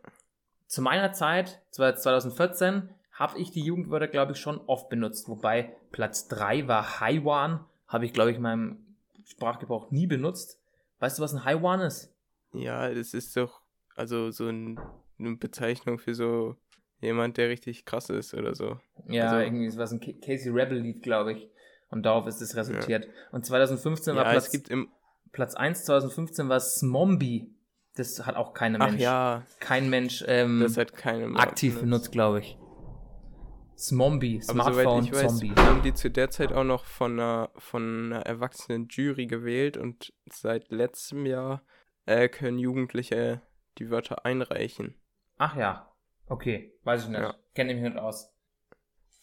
zu 0.67 0.81
meiner 0.81 1.13
Zeit, 1.13 1.61
2014, 1.71 2.89
habe 3.11 3.39
ich 3.39 3.51
die 3.51 3.61
Jugendwörter, 3.61 4.07
glaube 4.07 4.33
ich, 4.33 4.39
schon 4.39 4.59
oft 4.67 4.89
benutzt. 4.89 5.29
Wobei 5.29 5.73
Platz 5.91 6.27
3 6.27 6.67
war 6.67 6.99
Haiwan, 6.99 7.65
habe 7.87 8.05
ich, 8.05 8.13
glaube 8.13 8.31
ich, 8.31 8.37
in 8.37 8.43
meinem 8.43 8.85
Sprachgebrauch 9.23 9.91
nie 9.91 10.07
benutzt. 10.07 10.59
Weißt 10.99 11.17
du, 11.17 11.23
was 11.23 11.33
ein 11.33 11.45
Haiwan 11.45 11.81
ist? 11.81 12.13
Ja, 12.51 12.93
das 12.93 13.13
ist 13.13 13.37
doch, 13.37 13.61
also 13.95 14.31
so 14.31 14.47
ein, 14.47 14.79
eine 15.19 15.35
Bezeichnung 15.37 15.99
für 15.99 16.13
so 16.13 16.55
jemand, 17.01 17.37
der 17.37 17.49
richtig 17.49 17.85
krass 17.85 18.09
ist 18.09 18.33
oder 18.33 18.55
so. 18.55 18.79
Ja, 19.07 19.31
also, 19.31 19.37
irgendwie 19.37 19.77
was 19.77 19.91
ein 19.91 19.99
Casey 19.99 20.51
Rebel 20.51 20.79
Lied, 20.79 21.01
glaube 21.01 21.33
ich. 21.33 21.49
Und 21.89 22.03
darauf 22.03 22.27
ist 22.27 22.41
es 22.41 22.55
resultiert. 22.55 23.05
Ja. 23.05 23.11
Und 23.31 23.45
2015 23.45 24.15
war 24.15 24.25
ja, 24.25 24.31
Platz, 24.31 24.45
es 24.45 24.51
gibt 24.51 24.69
im 24.69 24.89
Platz 25.31 25.55
1, 25.55 25.85
2015 25.85 26.49
war 26.49 26.59
Smombi. 26.59 27.51
Das 27.95 28.25
hat 28.25 28.35
auch 28.35 28.53
keine 28.53 28.77
Mensch. 28.77 28.95
Ach 28.95 28.99
ja. 28.99 29.43
Kein 29.59 29.89
Mensch 29.89 30.23
ähm, 30.27 30.59
das 30.61 30.77
hat 30.77 30.93
keine 30.93 31.37
aktiv 31.37 31.79
benutzt, 31.79 32.11
glaube 32.11 32.39
ich. 32.39 32.57
Zombie, 33.75 34.41
Smartphone, 34.41 34.87
Aber 34.87 35.03
ich 35.03 35.11
weiß, 35.11 35.39
Zombie. 35.39 35.53
haben 35.55 35.81
die 35.83 35.93
zu 35.93 36.09
der 36.09 36.29
Zeit 36.29 36.53
auch 36.53 36.63
noch 36.63 36.85
von 36.85 37.13
einer, 37.13 37.51
von 37.57 38.05
einer 38.05 38.25
erwachsenen 38.25 38.87
Jury 38.89 39.27
gewählt 39.27 39.77
und 39.77 40.13
seit 40.31 40.71
letztem 40.71 41.25
Jahr 41.25 41.61
äh, 42.05 42.29
können 42.29 42.57
Jugendliche 42.57 43.41
die 43.77 43.89
Wörter 43.89 44.25
einreichen. 44.25 44.95
Ach 45.37 45.55
ja. 45.55 45.91
Okay, 46.27 46.73
weiß 46.83 47.03
ich 47.03 47.09
nicht. 47.09 47.19
Ja. 47.19 47.35
Kenne 47.53 47.73
mich 47.73 47.83
nicht 47.83 47.97
aus. 47.97 48.31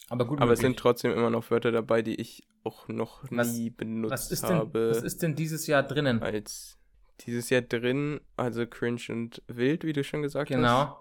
Aber 0.09 0.27
gut. 0.27 0.41
Aber 0.41 0.53
es 0.53 0.61
sind 0.61 0.79
trotzdem 0.79 1.13
immer 1.13 1.31
noch 1.31 1.51
Wörter 1.51 1.73
dabei, 1.73 2.03
die 2.03 2.15
ich 2.21 2.47
auch 2.65 2.89
noch 2.89 3.25
Was- 3.31 3.53
nie 3.55 3.71
benutzt 3.71 4.13
was 4.13 4.31
ist, 4.31 4.43
denn, 4.49 4.57
habe. 4.57 4.91
was 4.91 5.03
ist 5.03 5.23
denn 5.23 5.35
dieses 5.35 5.67
Jahr 5.67 5.83
drinnen? 5.83 6.23
als 6.23 6.79
dieses 7.21 7.51
Jahr 7.51 7.63
drin, 7.63 8.21
also 8.37 8.67
cringe 8.67 9.01
und 9.11 9.43
wild, 9.47 9.85
wie 9.85 9.93
du 9.93 10.03
schon 10.05 10.23
gesagt 10.23 10.51
hast. 10.51 10.57
Genau. 10.57 10.99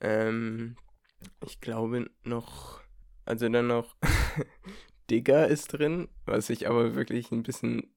Ähm, 0.00 0.76
ich 1.44 1.60
glaube 1.60 2.10
noch, 2.24 2.80
also 3.24 3.48
dann 3.48 3.66
noch 3.68 3.96
Digger 5.10 5.48
ist 5.48 5.68
drin, 5.68 6.08
was 6.26 6.50
ich 6.50 6.68
aber 6.68 6.94
wirklich 6.94 7.30
ein 7.32 7.42
bisschen 7.42 7.92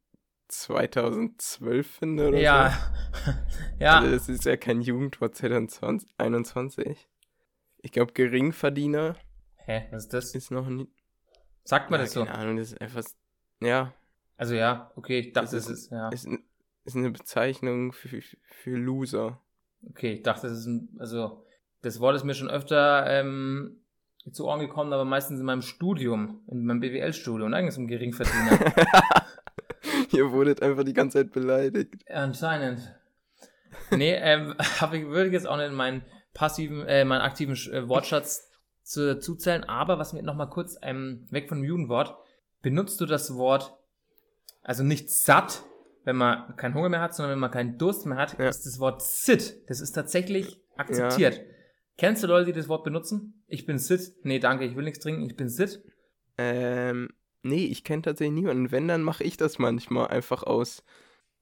2012 0.51 1.87
finde 1.89 2.27
oder 2.29 2.37
so. 2.37 2.43
Ja. 2.43 2.77
ja. 3.79 3.99
Also 3.99 4.11
das 4.11 4.29
ist 4.29 4.45
ja 4.45 4.57
kein 4.57 4.81
Jugendwort 4.81 5.35
2021. 5.35 7.07
Ich 7.83 7.91
glaube, 7.91 8.13
Geringverdiener 8.13 9.15
Hä, 9.65 9.87
was 9.91 10.03
ist 10.05 10.13
das? 10.13 10.35
ist 10.35 10.51
noch 10.51 10.67
nie. 10.67 10.87
Sagt 11.63 11.89
man 11.91 11.99
ja, 11.99 12.05
das 12.05 12.13
so? 12.13 12.25
Keine 12.25 12.37
Ahnung, 12.37 12.57
das 12.57 12.71
ist 12.73 12.81
einfach. 12.81 13.03
Ja, 13.61 13.93
Also 14.37 14.55
ja, 14.55 14.91
okay, 14.95 15.19
ich 15.19 15.33
dachte, 15.33 15.51
Das 15.55 15.65
das 15.65 15.69
ist- 15.71 15.83
ist, 15.85 15.91
ja. 15.91 16.09
ist, 16.09 16.27
ist 16.83 16.95
eine 16.95 17.11
Bezeichnung 17.11 17.91
für, 17.93 18.21
für, 18.43 18.75
Loser. 18.77 19.39
Okay, 19.89 20.13
ich 20.13 20.23
dachte, 20.23 20.47
das 20.47 20.59
ist 20.59 20.65
ein, 20.65 20.95
also 20.99 21.45
das 21.81 21.99
Wort 21.99 22.15
ist 22.15 22.23
mir 22.23 22.33
schon 22.33 22.49
öfter 22.49 23.05
ähm, 23.07 23.77
zu 24.31 24.45
Ohren 24.47 24.59
gekommen, 24.59 24.93
aber 24.93 25.05
meistens 25.05 25.39
in 25.39 25.45
meinem 25.45 25.61
Studium, 25.61 26.41
in 26.47 26.65
meinem 26.65 26.79
BWL-Studium, 26.79 27.53
eigentlich 27.53 27.75
so 27.75 27.81
ein 27.81 27.87
Geringverdiener. 27.87 28.73
Ihr 30.17 30.31
wurdet 30.31 30.61
einfach 30.61 30.83
die 30.83 30.93
ganze 30.93 31.19
Zeit 31.19 31.31
beleidigt. 31.31 31.95
Anscheinend. 32.09 32.93
Nee, 33.91 34.13
ähm, 34.15 34.55
ich 34.93 35.05
würde 35.07 35.29
jetzt 35.31 35.47
auch 35.47 35.57
nicht 35.57 35.67
in 35.67 35.75
meinen 35.75 36.03
passiven, 36.33 36.85
äh, 36.85 37.05
meinen 37.05 37.21
aktiven 37.21 37.55
äh, 37.71 37.87
Wortschatz 37.87 38.49
zu, 38.83 39.19
zuzählen, 39.19 39.63
aber 39.63 39.99
was 39.99 40.13
mir 40.13 40.23
nochmal 40.23 40.49
kurz 40.49 40.77
ähm, 40.81 41.27
weg 41.29 41.49
von 41.49 41.59
dem 41.59 41.65
Jugendwort, 41.65 42.15
benutzt 42.61 42.99
du 43.01 43.05
das 43.05 43.35
Wort, 43.35 43.73
also 44.63 44.83
nicht 44.83 45.09
satt, 45.09 45.63
wenn 46.03 46.15
man 46.15 46.55
keinen 46.57 46.73
Hunger 46.73 46.89
mehr 46.89 47.01
hat, 47.01 47.13
sondern 47.13 47.33
wenn 47.33 47.39
man 47.39 47.51
keinen 47.51 47.77
Durst 47.77 48.05
mehr 48.05 48.17
hat, 48.17 48.37
Ja. 48.39 48.49
ist 48.49 48.65
das 48.65 48.79
Wort 48.79 49.01
sit. 49.01 49.69
Das 49.69 49.81
ist 49.81 49.91
tatsächlich 49.91 50.59
akzeptiert. 50.75 51.41
Kennst 51.97 52.23
du 52.23 52.27
Leute, 52.27 52.47
die 52.47 52.57
das 52.57 52.69
Wort 52.69 52.83
benutzen? 52.83 53.43
Ich 53.47 53.65
bin 53.65 53.77
sit. 53.77 54.13
Nee, 54.23 54.39
danke, 54.39 54.65
ich 54.65 54.75
will 54.75 54.83
nichts 54.83 54.99
trinken, 54.99 55.21
ich 55.23 55.35
bin 55.35 55.49
sit. 55.49 55.83
Ähm, 56.37 57.09
nee, 57.43 57.65
ich 57.65 57.83
kenne 57.83 58.01
tatsächlich 58.03 58.35
niemanden. 58.35 58.71
Wenn, 58.71 58.87
dann 58.87 59.03
mache 59.03 59.23
ich 59.23 59.37
das 59.37 59.59
manchmal 59.59 60.07
einfach 60.07 60.43
aus, 60.43 60.83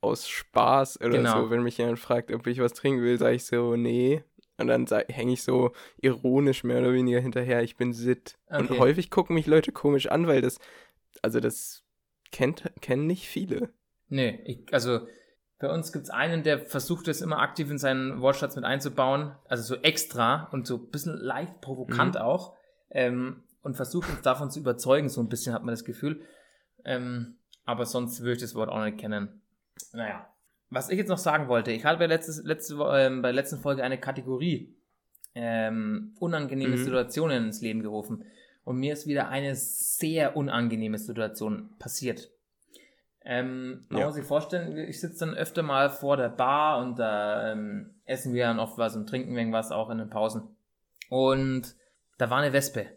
aus 0.01 0.27
Spaß 0.27 1.01
oder 1.01 1.11
Genau. 1.11 1.43
so. 1.43 1.49
Wenn 1.49 1.63
mich 1.63 1.77
jemand 1.77 1.99
fragt, 1.99 2.31
ob 2.31 2.47
ich 2.47 2.59
was 2.59 2.73
trinken 2.73 3.01
will, 3.03 3.17
sage 3.17 3.35
ich 3.35 3.45
so, 3.45 3.75
nee. 3.75 4.23
Und 4.57 4.67
dann 4.67 4.85
hänge 5.07 5.33
ich 5.33 5.43
so 5.43 5.71
ironisch 6.01 6.63
mehr 6.65 6.79
oder 6.79 6.93
weniger 6.93 7.19
hinterher, 7.21 7.63
ich 7.63 7.77
bin 7.77 7.93
Sit. 7.93 8.37
Und 8.49 8.65
Okay. 8.65 8.79
häufig 8.79 9.09
gucken 9.09 9.35
mich 9.35 9.47
Leute 9.47 9.71
komisch 9.71 10.07
an, 10.07 10.27
weil 10.27 10.41
das, 10.41 10.59
also 11.21 11.39
das 11.39 11.83
kennt, 12.31 12.69
kennen 12.81 13.07
nicht 13.07 13.27
viele. 13.27 13.69
Nee, 14.09 14.41
ich, 14.45 14.73
also 14.73 15.07
bei 15.59 15.69
uns 15.71 15.91
gibt's 15.93 16.09
einen, 16.09 16.43
der 16.43 16.59
versucht 16.65 17.07
es 17.07 17.21
immer 17.21 17.39
aktiv 17.39 17.69
in 17.69 17.77
seinen 17.77 18.21
Wortschatz 18.21 18.55
mit 18.55 18.65
einzubauen, 18.65 19.35
also 19.45 19.63
so 19.75 19.81
extra 19.81 20.49
und 20.51 20.67
so 20.67 20.75
ein 20.77 20.89
bisschen 20.89 21.15
leicht 21.17 21.61
provokant 21.61 22.15
Mhm. 22.15 22.21
auch 22.21 22.55
ähm, 22.91 23.43
und 23.61 23.75
versucht 23.75 24.09
uns 24.09 24.21
davon 24.21 24.49
zu 24.51 24.59
überzeugen, 24.59 25.09
so 25.09 25.21
ein 25.21 25.29
bisschen 25.29 25.53
hat 25.53 25.63
man 25.63 25.73
das 25.73 25.83
Gefühl. 25.83 26.21
Ähm, 26.85 27.35
aber 27.65 27.85
sonst 27.85 28.21
würde 28.21 28.33
ich 28.33 28.41
das 28.41 28.55
Wort 28.55 28.69
auch 28.69 28.83
nicht 28.83 28.97
kennen. 28.97 29.41
Naja, 29.93 30.27
was 30.69 30.89
ich 30.89 30.97
jetzt 30.97 31.09
noch 31.09 31.17
sagen 31.17 31.47
wollte, 31.47 31.71
ich 31.71 31.83
hatte 31.85 31.99
bei, 31.99 32.05
letztes, 32.07 32.43
letzte, 32.43 32.75
ähm, 32.93 33.21
bei 33.21 33.29
der 33.29 33.35
letzten 33.35 33.59
Folge 33.59 33.83
eine 33.83 33.99
Kategorie 33.99 34.75
ähm, 35.35 36.15
unangenehme 36.19 36.75
Mhm. 36.75 36.83
Situationen 36.83 37.45
ins 37.45 37.61
Leben 37.61 37.81
gerufen. 37.81 38.23
Und 38.63 38.77
mir 38.77 38.93
ist 38.93 39.07
wieder 39.07 39.29
eine 39.29 39.55
sehr 39.55 40.35
unangenehme 40.35 40.97
Situation 40.97 41.75
passiert. 41.79 42.29
Ähm, 43.23 43.85
man 43.89 43.99
Ja. 44.01 44.05
muss 44.05 44.15
sich 44.15 44.25
vorstellen, 44.25 44.77
ich 44.89 44.99
sitze 45.01 45.25
dann 45.25 45.35
öfter 45.35 45.61
mal 45.63 45.89
vor 45.89 46.17
der 46.17 46.29
Bar 46.29 46.79
und 46.79 46.97
da 46.97 47.51
ähm, 47.51 47.95
essen 48.05 48.33
wir 48.33 48.45
dann 48.45 48.59
oft 48.59 48.77
was 48.77 48.95
und 48.95 49.07
trinken 49.07 49.35
irgendwas 49.37 49.71
auch 49.71 49.89
in 49.89 49.97
den 49.97 50.09
Pausen. 50.09 50.55
Und 51.09 51.75
da 52.17 52.29
war 52.29 52.37
eine 52.39 52.53
Wespe. 52.53 52.87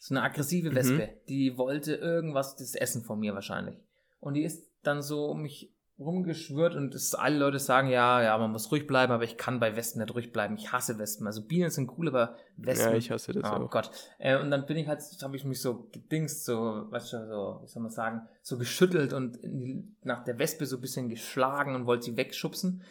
So 0.00 0.14
eine 0.14 0.22
aggressive 0.22 0.70
Mhm. 0.70 0.74
Wespe. 0.74 1.08
Die 1.28 1.56
wollte 1.58 1.94
irgendwas, 1.94 2.56
das 2.56 2.74
Essen 2.74 3.02
von 3.02 3.18
mir 3.18 3.34
wahrscheinlich. 3.34 3.76
Und 4.20 4.34
die 4.34 4.42
ist 4.42 4.70
dann 4.82 5.02
so 5.02 5.26
um 5.26 5.42
mich 5.42 5.72
rumgeschwört 5.98 6.74
und 6.74 6.94
es, 6.94 7.14
alle 7.14 7.38
Leute 7.38 7.58
sagen, 7.58 7.88
ja, 7.88 8.22
ja, 8.22 8.36
man 8.36 8.52
muss 8.52 8.70
ruhig 8.70 8.86
bleiben, 8.86 9.12
aber 9.14 9.24
ich 9.24 9.38
kann 9.38 9.60
bei 9.60 9.76
Wespen 9.76 10.02
nicht 10.02 10.14
ruhig 10.14 10.30
bleiben. 10.30 10.56
Ich 10.56 10.70
hasse 10.70 10.98
Wespen. 10.98 11.26
Also 11.26 11.46
Bienen 11.46 11.70
sind 11.70 11.90
cool, 11.96 12.08
aber 12.08 12.36
Wespen. 12.58 12.92
Ja, 12.92 12.98
ich 12.98 13.10
hasse 13.10 13.32
das 13.32 13.50
oh 13.50 13.54
auch. 13.64 13.70
Gott. 13.70 13.90
Äh, 14.18 14.38
und 14.38 14.50
dann 14.50 14.66
bin 14.66 14.76
ich 14.76 14.88
halt, 14.88 15.00
habe 15.22 15.36
ich 15.36 15.44
mich 15.44 15.60
so 15.62 15.88
gedingst, 15.92 16.44
so, 16.44 16.86
weißt 16.90 17.14
du, 17.14 17.26
so, 17.26 17.60
wie 17.62 17.66
soll 17.66 17.82
man 17.82 17.90
sagen, 17.90 18.28
so 18.42 18.58
geschüttelt 18.58 19.14
und 19.14 19.38
die, 19.42 19.88
nach 20.02 20.22
der 20.24 20.38
Wespe 20.38 20.66
so 20.66 20.76
ein 20.76 20.82
bisschen 20.82 21.08
geschlagen 21.08 21.74
und 21.74 21.86
wollte 21.86 22.04
sie 22.04 22.16
wegschubsen. 22.18 22.82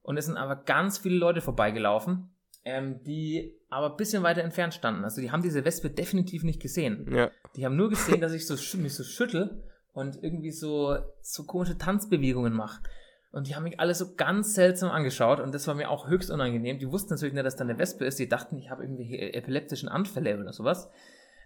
Und 0.00 0.16
es 0.16 0.24
sind 0.24 0.38
aber 0.38 0.56
ganz 0.56 0.96
viele 0.98 1.18
Leute 1.18 1.42
vorbeigelaufen, 1.42 2.30
ähm, 2.66 3.00
die 3.04 3.54
aber 3.70 3.92
ein 3.92 3.96
bisschen 3.96 4.24
weiter 4.24 4.42
entfernt 4.42 4.74
standen. 4.74 5.04
Also 5.04 5.20
die 5.20 5.30
haben 5.30 5.42
diese 5.42 5.64
Wespe 5.64 5.88
definitiv 5.88 6.42
nicht 6.42 6.60
gesehen. 6.60 7.06
Ja, 7.14 7.30
Die 7.54 7.64
haben 7.64 7.76
nur 7.76 7.88
gesehen, 7.88 8.20
dass 8.20 8.32
ich 8.32 8.44
so 8.44 8.54
mich 8.78 8.94
so 8.94 9.04
schüttel 9.04 9.62
und 9.92 10.22
irgendwie 10.22 10.50
so, 10.50 10.98
so 11.22 11.44
komische 11.44 11.78
Tanzbewegungen 11.78 12.52
mache. 12.52 12.82
Und 13.30 13.46
die 13.46 13.54
haben 13.54 13.62
mich 13.62 13.78
alle 13.78 13.94
so 13.94 14.16
ganz 14.16 14.54
seltsam 14.54 14.90
angeschaut 14.90 15.38
und 15.38 15.54
das 15.54 15.68
war 15.68 15.76
mir 15.76 15.90
auch 15.90 16.08
höchst 16.08 16.30
unangenehm. 16.30 16.78
Die 16.80 16.90
wussten 16.90 17.14
natürlich 17.14 17.34
nicht, 17.34 17.46
dass 17.46 17.54
da 17.54 17.62
eine 17.62 17.78
Wespe 17.78 18.04
ist. 18.04 18.18
Die 18.18 18.28
dachten, 18.28 18.58
ich 18.58 18.68
habe 18.70 18.82
irgendwie 18.82 19.16
epileptischen 19.16 19.88
Anfälle 19.88 20.36
oder 20.40 20.52
sowas. 20.52 20.90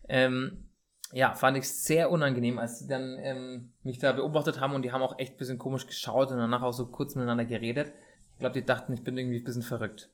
Ähm, 0.08 0.70
ja, 1.12 1.34
fand 1.34 1.58
ich 1.58 1.68
sehr 1.68 2.10
unangenehm, 2.10 2.58
als 2.58 2.78
sie 2.78 2.88
dann 2.88 3.18
ähm, 3.20 3.72
mich 3.82 3.98
da 3.98 4.12
beobachtet 4.12 4.58
haben 4.60 4.74
und 4.74 4.82
die 4.82 4.92
haben 4.92 5.02
auch 5.02 5.18
echt 5.18 5.34
ein 5.34 5.38
bisschen 5.38 5.58
komisch 5.58 5.86
geschaut 5.86 6.30
und 6.30 6.38
danach 6.38 6.62
auch 6.62 6.72
so 6.72 6.86
kurz 6.86 7.14
miteinander 7.14 7.44
geredet. 7.44 7.92
Ich 8.34 8.38
glaube, 8.38 8.54
die 8.54 8.64
dachten, 8.64 8.94
ich 8.94 9.04
bin 9.04 9.18
irgendwie 9.18 9.38
ein 9.38 9.44
bisschen 9.44 9.62
verrückt. 9.62 10.10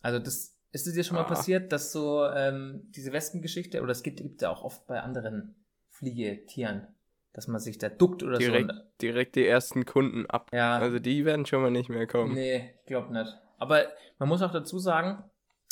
Also 0.00 0.18
das 0.18 0.56
ist 0.72 0.86
es 0.86 0.94
dir 0.94 1.04
schon 1.04 1.16
mal 1.16 1.22
Ah. 1.24 1.28
passiert, 1.28 1.72
dass 1.72 1.92
so 1.92 2.24
ähm, 2.26 2.82
diese 2.96 3.12
Wespengeschichte, 3.12 3.82
oder 3.82 3.90
es 3.92 4.02
gibt, 4.02 4.18
gibt 4.18 4.42
ja 4.42 4.50
auch 4.50 4.62
oft 4.62 4.86
bei 4.86 5.00
anderen 5.00 5.54
Fliegetieren, 5.90 6.86
dass 7.32 7.48
man 7.48 7.60
sich 7.60 7.78
da 7.78 7.88
duckt 7.88 8.22
oder 8.22 8.38
direkt, 8.38 8.70
so. 8.72 8.80
direkt 9.02 9.36
die 9.36 9.46
ersten 9.46 9.84
Kunden 9.84 10.26
ab. 10.26 10.48
Ja, 10.52 10.78
Also 10.78 10.98
die 10.98 11.24
werden 11.24 11.44
schon 11.46 11.62
mal 11.62 11.70
nicht 11.70 11.88
mehr 11.88 12.06
kommen. 12.06 12.34
nee, 12.34 12.74
ich 12.80 12.86
glaube 12.86 13.12
nicht. 13.12 13.36
Aber 13.58 13.84
man 14.18 14.28
muss 14.28 14.42
auch 14.42 14.52
dazu 14.52 14.78
sagen, 14.78 15.22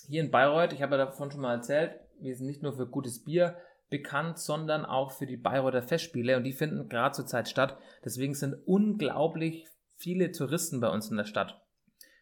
hier 0.08 0.23
in 0.23 0.30
Bayreuth, 0.30 0.73
ich 0.73 0.82
habe 0.82 0.97
ja 0.97 1.06
davon 1.06 1.30
schon 1.30 1.40
mal 1.40 1.54
erzählt, 1.54 1.92
wir 2.20 2.35
sind 2.37 2.47
nicht 2.47 2.62
nur 2.62 2.73
für 2.75 2.87
gutes 2.87 3.25
Bier 3.25 3.56
bekannt, 3.90 4.38
sondern 4.38 4.85
auch 4.85 5.12
für 5.12 5.26
die 5.26 5.37
Bayreuther 5.38 5.82
Festspiele 5.82 6.37
und 6.37 6.44
die 6.44 6.52
finden 6.52 6.88
gerade 6.88 7.12
zur 7.14 7.26
Zeit 7.26 7.49
statt. 7.49 7.78
Deswegen 8.04 8.35
sind 8.35 8.54
unglaublich 8.66 9.66
viele 9.97 10.30
Touristen 10.32 10.80
bei 10.80 10.88
uns 10.90 11.11
in 11.11 11.16
der 11.16 11.25
Stadt. 11.25 11.62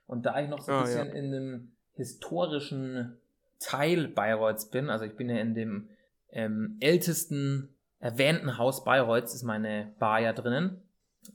Und 0.06 0.26
da 0.26 0.40
ich 0.40 0.48
noch 0.48 0.60
so 0.60 0.70
ein 0.72 0.78
Ah, 0.78 0.82
bisschen 0.82 1.08
in 1.10 1.32
dem 1.32 1.75
historischen 1.97 3.17
Teil 3.59 4.09
Bayreuths 4.09 4.71
bin, 4.71 4.91
also 4.91 5.05
ich 5.05 5.17
bin 5.17 5.29
ja 5.31 5.37
in 5.37 5.55
dem 5.55 5.88
ähm, 6.31 6.76
ältesten 6.81 7.75
erwähnten 7.99 8.59
Haus 8.59 8.85
Bayreuths, 8.85 9.35
ist 9.35 9.43
meine 9.43 9.95
Bar 9.99 10.21
ja 10.21 10.33
drinnen, 10.33 10.83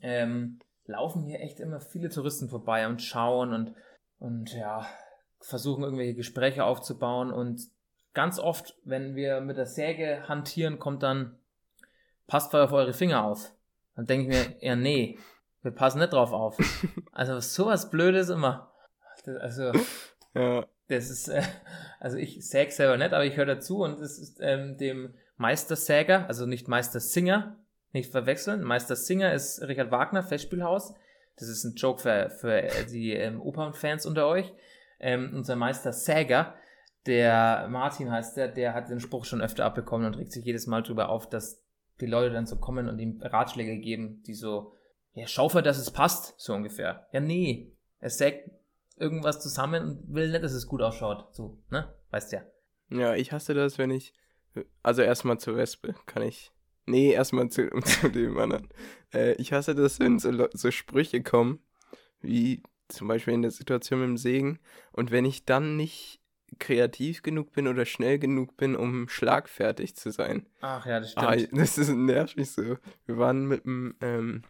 ähm, 0.02 0.60
laufen 0.86 1.24
hier 1.24 1.40
echt 1.40 1.60
immer 1.60 1.80
viele 1.80 2.10
Touristen 2.10 2.50
vorbei 2.50 2.88
und 2.88 3.02
schauen 3.02 3.54
und, 3.54 3.74
und 4.20 4.54
ja, 4.54 4.86
versuchen 5.40 5.84
irgendwelche 5.84 6.14
Gespräche 6.14 6.64
aufzubauen 6.64 7.32
und 7.32 7.62
ganz 8.14 8.38
oft, 8.40 8.76
wenn 8.84 9.16
wir 9.16 9.42
mit 9.42 9.58
der 9.58 9.66
Säge 9.66 10.28
hantieren, 10.28 10.78
kommt 10.80 11.02
dann, 11.02 11.38
passt 12.28 12.54
auf 12.54 12.72
eure 12.72 12.94
Finger 12.94 13.24
auf. 13.26 13.52
Dann 13.96 14.06
denke 14.06 14.30
ich 14.30 14.38
mir, 14.38 14.56
ja, 14.62 14.76
nee, 14.76 15.18
wir 15.64 15.72
passen 15.72 16.00
nicht 16.00 16.14
drauf 16.14 16.32
auf. 16.32 16.58
Also 17.14 17.40
sowas 17.40 17.90
Blödes 17.90 18.30
immer. 18.30 18.72
Das- 19.26 19.38
Also, 19.38 19.72
Ja, 20.34 20.66
das 20.88 21.10
ist, 21.10 21.28
äh, 21.28 21.42
also 22.00 22.18
ich 22.18 22.48
säge 22.48 22.72
selber 22.72 22.98
nicht, 22.98 23.14
aber 23.14 23.26
ich 23.26 23.38
höre 23.38 23.46
dazu 23.46 23.84
und 23.84 24.02
es 24.02 24.20
ist 24.20 24.40
ähm, 24.42 24.78
dem 24.78 25.14
Meistersäger, 25.38 26.28
also 26.28 26.46
nicht 26.46 26.68
Meistersinger, 26.68 27.58
nicht 27.94 28.12
verwechseln. 28.12 28.64
Meistersinger 28.64 29.34
ist 29.34 29.62
Richard 29.62 29.92
Wagner, 29.92 30.24
Festspielhaus. 30.24 30.94
Das 31.38 31.50
ist 31.50 31.64
ein 31.64 31.76
Joke 31.76 32.02
für, 32.02 32.30
für 32.30 32.62
die 32.90 33.14
ähm, 33.14 33.42
Opernfans 33.42 34.06
unter 34.06 34.28
euch. 34.28 34.54
Ähm, 35.00 35.32
unser 35.34 35.56
Meistersäger, 35.56 36.54
der 37.08 37.68
Martin 37.70 38.12
heißt 38.12 38.38
der, 38.38 38.48
der 38.48 38.74
hat 38.74 38.90
den 38.90 39.00
Spruch 39.00 39.26
schon 39.26 39.42
öfter 39.42 39.66
abbekommen 39.66 40.06
und 40.06 40.18
regt 40.18 40.32
sich 40.32 40.46
jedes 40.46 40.68
Mal 40.68 40.84
drüber 40.84 41.10
auf, 41.10 41.28
dass 41.28 41.64
die 42.00 42.06
Leute 42.06 42.34
dann 42.34 42.46
so 42.46 42.58
kommen 42.58 42.88
und 42.88 43.00
ihm 43.00 43.20
Ratschläge 43.22 43.78
geben, 43.78 44.22
die 44.28 44.36
so, 44.36 44.76
ja, 45.14 45.26
schaufer, 45.28 45.62
dass 45.62 45.80
es 45.80 45.92
passt, 45.92 46.36
so 46.38 46.54
ungefähr. 46.54 47.08
Ja, 47.12 47.20
nee, 47.20 47.74
er 48.00 48.10
sägt 48.10 48.50
irgendwas 49.02 49.42
zusammen 49.42 49.84
und 49.84 50.14
will 50.14 50.30
nicht, 50.30 50.44
dass 50.44 50.54
es 50.54 50.68
gut 50.68 50.82
ausschaut. 50.82 51.34
So, 51.36 51.58
ne? 51.70 51.94
Weißt 52.12 52.32
ja. 52.32 52.42
ja, 52.90 53.16
ich 53.16 53.32
hasse 53.32 53.54
das, 53.54 53.78
wenn 53.78 53.92
ich. 53.92 54.14
Also 54.84 55.02
erstmal 55.02 55.40
zur 55.40 55.56
Wespe, 55.56 55.96
kann 56.06 56.24
ich. 56.24 56.52
Nee, 56.86 57.12
erstmal 57.12 57.50
zu, 57.50 57.70
zu 57.84 58.10
dem 58.10 58.38
anderen. 58.38 58.70
Äh, 59.14 59.34
ich 59.34 59.54
hasse 59.54 59.76
das, 59.76 60.00
wenn 60.00 60.20
so, 60.20 60.32
so 60.54 60.72
Sprüche 60.72 61.24
kommen, 61.24 61.60
wie 62.22 62.62
zum 62.90 63.08
Beispiel 63.08 63.34
in 63.34 63.42
der 63.42 63.52
Situation 63.52 64.00
mit 64.02 64.10
dem 64.10 64.18
Segen. 64.18 64.60
Und 64.92 65.12
wenn 65.12 65.26
ich 65.26 65.46
dann 65.46 65.78
nicht 65.78 66.20
kreativ 66.60 67.24
genug 67.24 67.54
bin 67.54 67.68
oder 67.68 67.86
schnell 67.86 68.20
genug 68.20 68.58
bin, 68.58 68.76
um 68.76 69.08
schlagfertig 69.08 69.96
zu 69.96 70.12
sein. 70.12 70.46
Ach 70.60 70.86
ja, 70.86 71.00
das 71.00 71.12
stimmt. 71.12 71.28
Ah, 71.28 71.36
das 71.52 71.78
ist 71.78 71.90
nervig 71.90 72.52
so. 72.52 72.78
Wir 73.06 73.18
waren 73.18 73.48
mit 73.48 73.64
dem, 73.64 73.96
ähm, 74.02 74.44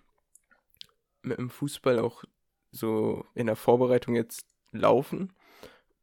mit 1.21 1.37
dem 1.37 1.49
Fußball 1.49 1.99
auch 1.99 2.23
so 2.71 3.25
in 3.35 3.47
der 3.47 3.55
Vorbereitung 3.55 4.15
jetzt 4.15 4.45
laufen. 4.71 5.33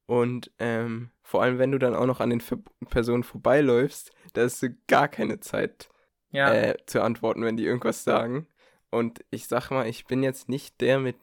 Und 0.06 0.50
ähm, 0.58 1.10
vor 1.22 1.42
allem, 1.42 1.58
wenn 1.58 1.72
du 1.72 1.78
dann 1.78 1.94
auch 1.94 2.06
noch 2.06 2.20
an 2.20 2.30
den 2.30 2.40
Ver 2.40 2.58
Personen 2.88 3.22
vorbeiläufst, 3.22 4.10
da 4.32 4.42
hast 4.42 4.62
du 4.62 4.74
gar 4.86 5.08
keine 5.08 5.40
Zeit 5.40 5.88
ja. 6.30 6.52
äh, 6.52 6.76
zu 6.86 7.02
antworten, 7.02 7.44
wenn 7.44 7.56
die 7.56 7.66
irgendwas 7.66 8.04
sagen. 8.04 8.46
Und 8.90 9.24
ich 9.30 9.46
sag 9.48 9.70
mal, 9.70 9.86
ich 9.86 10.06
bin 10.06 10.22
jetzt 10.22 10.48
nicht 10.48 10.80
der 10.80 10.98
mit 10.98 11.16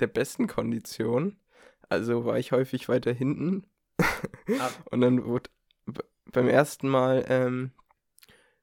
der 0.00 0.06
besten 0.06 0.46
Kondition. 0.46 1.38
Also 1.88 2.24
war 2.24 2.38
ich 2.38 2.52
häufig 2.52 2.88
weiter 2.88 3.12
hinten. 3.12 3.66
Ah. 3.98 4.70
Und 4.90 5.00
dann 5.00 5.24
wurde 5.24 5.50
beim 6.26 6.48
ersten 6.48 6.88
Mal 6.88 7.24
ähm, 7.28 7.72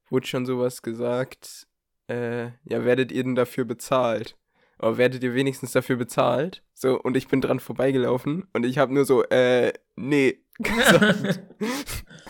wurde 0.09 0.27
schon 0.27 0.45
sowas 0.45 0.81
gesagt, 0.81 1.67
äh, 2.07 2.45
ja, 2.63 2.85
werdet 2.85 3.11
ihr 3.11 3.23
denn 3.23 3.35
dafür 3.35 3.65
bezahlt? 3.65 4.37
Aber 4.79 4.97
werdet 4.97 5.23
ihr 5.23 5.33
wenigstens 5.33 5.71
dafür 5.71 5.95
bezahlt? 5.95 6.63
So, 6.73 6.99
und 7.01 7.17
ich 7.17 7.27
bin 7.27 7.41
dran 7.41 7.59
vorbeigelaufen 7.59 8.47
und 8.53 8.65
ich 8.65 8.77
habe 8.77 8.93
nur 8.93 9.05
so, 9.05 9.23
äh, 9.23 9.73
nee, 9.95 10.39
gesagt. 10.59 11.39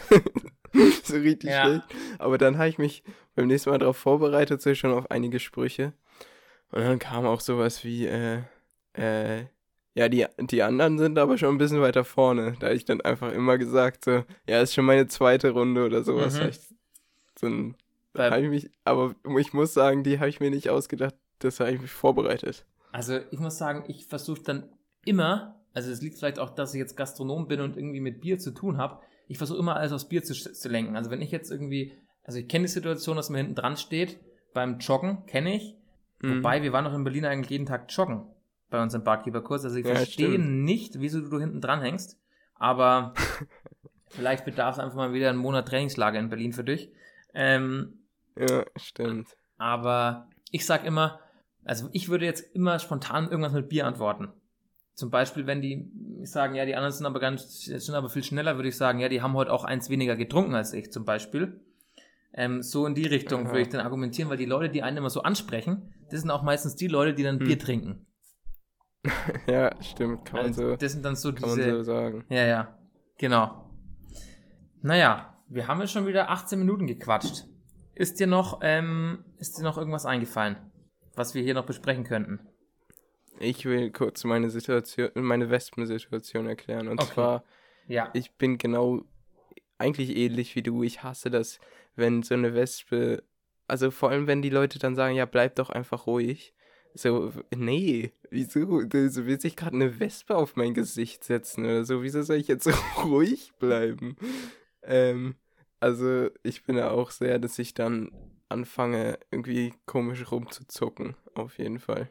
so 1.04 1.16
richtig 1.18 1.50
Ja. 1.50 1.66
schlecht. 1.66 1.84
Aber 2.20 2.38
dann 2.38 2.58
habe 2.58 2.70
ich 2.70 2.77
mich 2.77 3.04
beim 3.36 3.48
nächsten 3.48 3.70
Mal 3.70 3.80
darauf 3.80 3.98
vorbereitet, 3.98 4.62
so 4.62 4.74
schon 4.75 4.94
auf 4.94 5.12
einige 5.12 5.39
Sprüche. 5.39 5.94
Und 6.72 6.82
dann 6.82 7.00
kam 7.00 7.25
auch 7.25 7.39
sowas 7.42 7.84
wie, 7.84 8.06
äh, 8.08 8.39
äh, 8.94 9.46
ja, 9.94 10.10
die, 10.10 10.25
die 10.39 10.62
anderen 10.63 10.98
sind 11.00 11.18
aber 11.18 11.38
schon 11.38 11.56
ein 11.56 11.58
bisschen 11.58 11.82
weiter 11.82 12.04
vorne. 12.04 12.56
Da 12.60 12.68
hab 12.68 12.74
ich 12.75 12.86
dann 12.86 13.01
einfach 13.01 13.32
immer 13.32 13.58
gesagt, 13.58 14.06
so, 14.06 14.24
ja, 14.48 14.62
ist 14.62 14.74
schon 14.74 14.86
meine 14.86 15.08
zweite 15.08 15.51
Runde 15.51 15.86
oder 15.86 16.04
sowas. 16.04 16.39
Mhm. 16.39 16.50
Ich, 16.50 16.60
so 17.39 17.48
ein, 17.48 17.75
ich 18.16 18.50
mich, 18.50 18.70
aber 18.84 19.16
ich 19.39 19.54
muss 19.54 19.74
sagen, 19.74 20.04
die 20.04 20.20
habe 20.20 20.30
ich 20.30 20.39
mir 20.39 20.50
nicht 20.50 20.70
ausgedacht, 20.70 21.16
das 21.39 21.60
habe 21.60 21.72
ich 21.72 21.82
mich 21.82 21.91
vorbereitet. 21.91 22.65
Also 22.91 23.20
ich 23.32 23.39
muss 23.39 23.58
sagen, 23.58 23.84
ich 23.88 24.06
versuche 24.08 24.41
dann 24.44 24.70
immer, 25.06 25.60
also 25.74 25.91
es 25.91 26.01
liegt 26.01 26.17
vielleicht 26.17 26.39
auch, 26.39 26.50
dass 26.51 26.74
ich 26.74 26.79
jetzt 26.79 26.98
Gastronom 26.98 27.48
bin 27.48 27.62
und 27.62 27.77
irgendwie 27.77 28.00
mit 28.00 28.22
Bier 28.22 28.39
zu 28.39 28.51
tun 28.51 28.77
habe, 28.77 29.01
ich 29.27 29.38
versuche 29.38 29.60
immer 29.60 29.75
alles 29.75 29.91
aufs 29.91 30.08
Bier 30.08 30.24
zu, 30.24 30.34
zu 30.34 30.70
lenken. 30.70 30.96
Also 30.96 31.12
wenn 31.12 31.22
ich 31.22 31.32
jetzt 31.32 31.51
irgendwie, 31.51 31.94
also 32.24 32.39
ich 32.39 32.48
kenne 32.48 32.63
die 32.65 32.72
Situation, 32.72 33.17
dass 33.17 33.29
man 33.29 33.38
hinten 33.39 33.56
dran 33.56 33.77
steht, 33.77 34.20
beim 34.53 34.79
Joggen, 34.79 35.25
kenne 35.25 35.56
ich. 35.56 35.75
Mhm. 36.22 36.38
Wobei, 36.38 36.63
wir 36.63 36.74
waren 36.74 36.86
doch 36.86 36.94
in 36.94 37.03
Berlin 37.03 37.25
eigentlich 37.25 37.51
jeden 37.51 37.65
Tag 37.65 37.86
joggen 37.89 38.24
bei 38.70 38.82
unserem 38.82 39.03
Barkeeper-Kurs. 39.03 39.65
Also 39.65 39.77
ich 39.77 39.86
Ja, 39.86 39.96
verstehe 39.96 40.29
stimmt. 40.32 40.63
nicht, 40.63 41.00
wieso 41.00 41.22
du 41.22 41.39
hinten 41.39 41.62
dran 41.62 41.82
hängst. 41.82 42.17
Aber 42.56 43.13
vielleicht 44.10 44.46
bedarf 44.46 44.75
es 44.75 44.79
einfach 44.79 44.96
mal 44.96 45.13
wieder 45.13 45.29
einen 45.29 45.38
Monat 45.38 45.67
Trainingslager 45.67 46.20
in 46.20 46.29
Berlin 46.29 46.53
für 46.53 46.63
dich. 46.63 46.91
Ähm, 47.34 48.00
Ja, 48.36 48.65
stimmt. 48.77 49.27
aber 49.58 50.29
ich 50.51 50.65
sag 50.65 50.86
immer, 50.86 51.20
also 51.68 51.90
ich 51.92 52.10
würde 52.10 52.26
jetzt 52.26 52.56
immer 52.56 52.80
spontan 52.80 53.30
irgendwas 53.30 53.54
mit 53.54 53.70
Bier 53.70 53.86
antworten. 53.86 54.30
Zum 54.94 55.12
Beispiel, 55.12 55.46
wenn 55.46 55.62
die 55.62 55.92
sagen, 56.24 56.56
ja, 56.56 56.66
die 56.66 56.76
anderen 56.76 56.92
sind 56.94 57.06
aber 57.06 57.20
ganz, 57.20 57.66
sind 57.66 57.94
aber 57.94 58.10
viel 58.10 58.24
schneller, 58.24 58.56
würde 58.56 58.70
ich 58.70 58.78
sagen, 58.78 59.00
ja, 59.00 59.10
die 59.10 59.22
haben 59.22 59.34
heute 59.34 59.54
auch 59.54 59.64
eins 59.64 59.90
weniger 59.90 60.16
getrunken 60.16 60.56
als 60.56 60.74
ich, 60.74 60.92
zum 60.92 61.06
Beispiel. 61.06 61.60
Ähm, 62.34 62.64
so 62.64 62.86
in 62.88 62.96
die 62.96 63.06
Richtung 63.06 63.42
Aha. 63.42 63.50
würde 63.50 63.62
ich 63.62 63.70
dann 63.70 63.82
argumentieren, 63.82 64.30
weil 64.30 64.38
die 64.38 64.46
Leute, 64.46 64.70
die 64.72 64.82
einen 64.84 64.98
immer 64.98 65.10
so 65.10 65.22
ansprechen, 65.22 65.94
das 66.10 66.22
sind 66.22 66.32
auch 66.32 66.42
meistens 66.42 66.76
die 66.76 66.88
Leute, 66.88 67.14
die 67.14 67.24
dann 67.24 67.40
Hm. 67.40 67.46
Bier 67.48 67.60
trinken. 67.60 68.06
Ja, 69.48 69.72
stimmt, 69.82 70.26
kann 70.26 70.38
man 70.38 70.46
Also, 70.48 70.70
so, 70.72 70.76
das 70.76 70.92
sind 70.92 71.06
dann 71.06 71.16
so 71.16 71.32
kann 71.34 71.50
man 71.50 71.58
diese. 71.58 71.72
so 71.78 71.84
sagen. 71.84 72.26
Ja, 72.30 72.46
ja, 72.46 72.78
genau. 73.18 73.70
Naja, 74.82 75.38
wir 75.48 75.68
haben 75.68 75.80
jetzt 75.82 75.92
schon 75.92 76.08
wieder 76.08 76.30
18 76.30 76.60
Minuten 76.60 76.88
gequatscht. 76.88 77.46
Ist 77.96 78.20
dir 78.20 78.28
noch, 78.28 78.60
ähm, 78.64 79.24
ist 79.38 79.58
dir 79.58 79.64
noch 79.64 79.78
irgendwas 79.78 80.06
eingefallen, 80.06 80.58
was 81.17 81.34
wir 81.36 81.43
hier 81.43 81.53
noch 81.53 81.65
besprechen 81.65 82.03
könnten? 82.03 82.39
Ich 83.39 83.65
will 83.65 83.91
kurz 83.91 84.23
meine 84.23 84.49
Situation, 84.49 85.12
meine 85.15 85.49
Wespensituation 85.49 86.47
erklären. 86.47 86.88
Und 86.88 86.99
Okay. 87.01 87.13
zwar, 87.13 87.43
Ja. 87.88 88.10
ich 88.13 88.32
bin 88.34 88.58
genau 88.58 89.03
eigentlich 89.77 90.15
ähnlich 90.15 90.56
wie 90.56 90.63
du. 90.63 90.82
Ich 90.84 91.03
hasse 91.03 91.30
das, 91.30 91.60
wenn 91.95 92.23
so 92.23 92.34
eine 92.34 92.56
Wespe, 92.56 93.23
also 93.67 93.91
vor 93.91 94.10
allem 94.10 94.25
wenn 94.27 94.41
die 94.41 94.49
Leute 94.49 94.80
dann 94.80 94.95
sagen, 94.95 95.15
ja, 95.15 95.25
bleib 95.25 95.56
doch 95.56 95.69
einfach 95.69 96.08
ruhig. 96.08 96.53
So, 96.95 97.32
nee, 97.56 98.12
wieso? 98.32 98.82
So 98.82 99.25
will 99.27 99.39
sich 99.39 99.56
gerade 99.56 99.75
eine 99.75 99.99
Wespe 99.99 100.36
auf 100.36 100.56
mein 100.56 100.73
Gesicht 100.73 101.23
setzen 101.23 101.63
oder 101.65 101.86
so. 101.86 102.01
Wieso 102.01 102.23
soll 102.23 102.38
ich 102.38 102.47
jetzt 102.47 102.63
so 102.63 102.71
ruhig 103.03 103.53
bleiben? 103.60 104.15
Ähm, 104.82 105.36
also 105.80 106.30
ich 106.41 106.63
bin 106.63 106.77
da 106.77 106.89
auch 106.89 107.12
sehr, 107.12 107.38
dass 107.38 107.60
ich 107.60 107.75
dann 107.75 108.12
anfange, 108.50 109.20
irgendwie 109.32 109.74
komisch 109.86 110.32
rumzuzucken, 110.32 111.16
auf 111.36 111.58
jeden 111.58 111.80
Fall. 111.80 112.10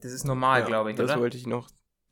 Das 0.00 0.12
ist 0.12 0.24
normal, 0.24 0.60
Ja, 0.60 0.66
glaube 0.66 0.90
ich, 0.90 0.96
Das 0.96 1.10
oder? 1.10 1.20
wollte 1.20 1.36
ich 1.36 1.46
noch. 1.46 1.68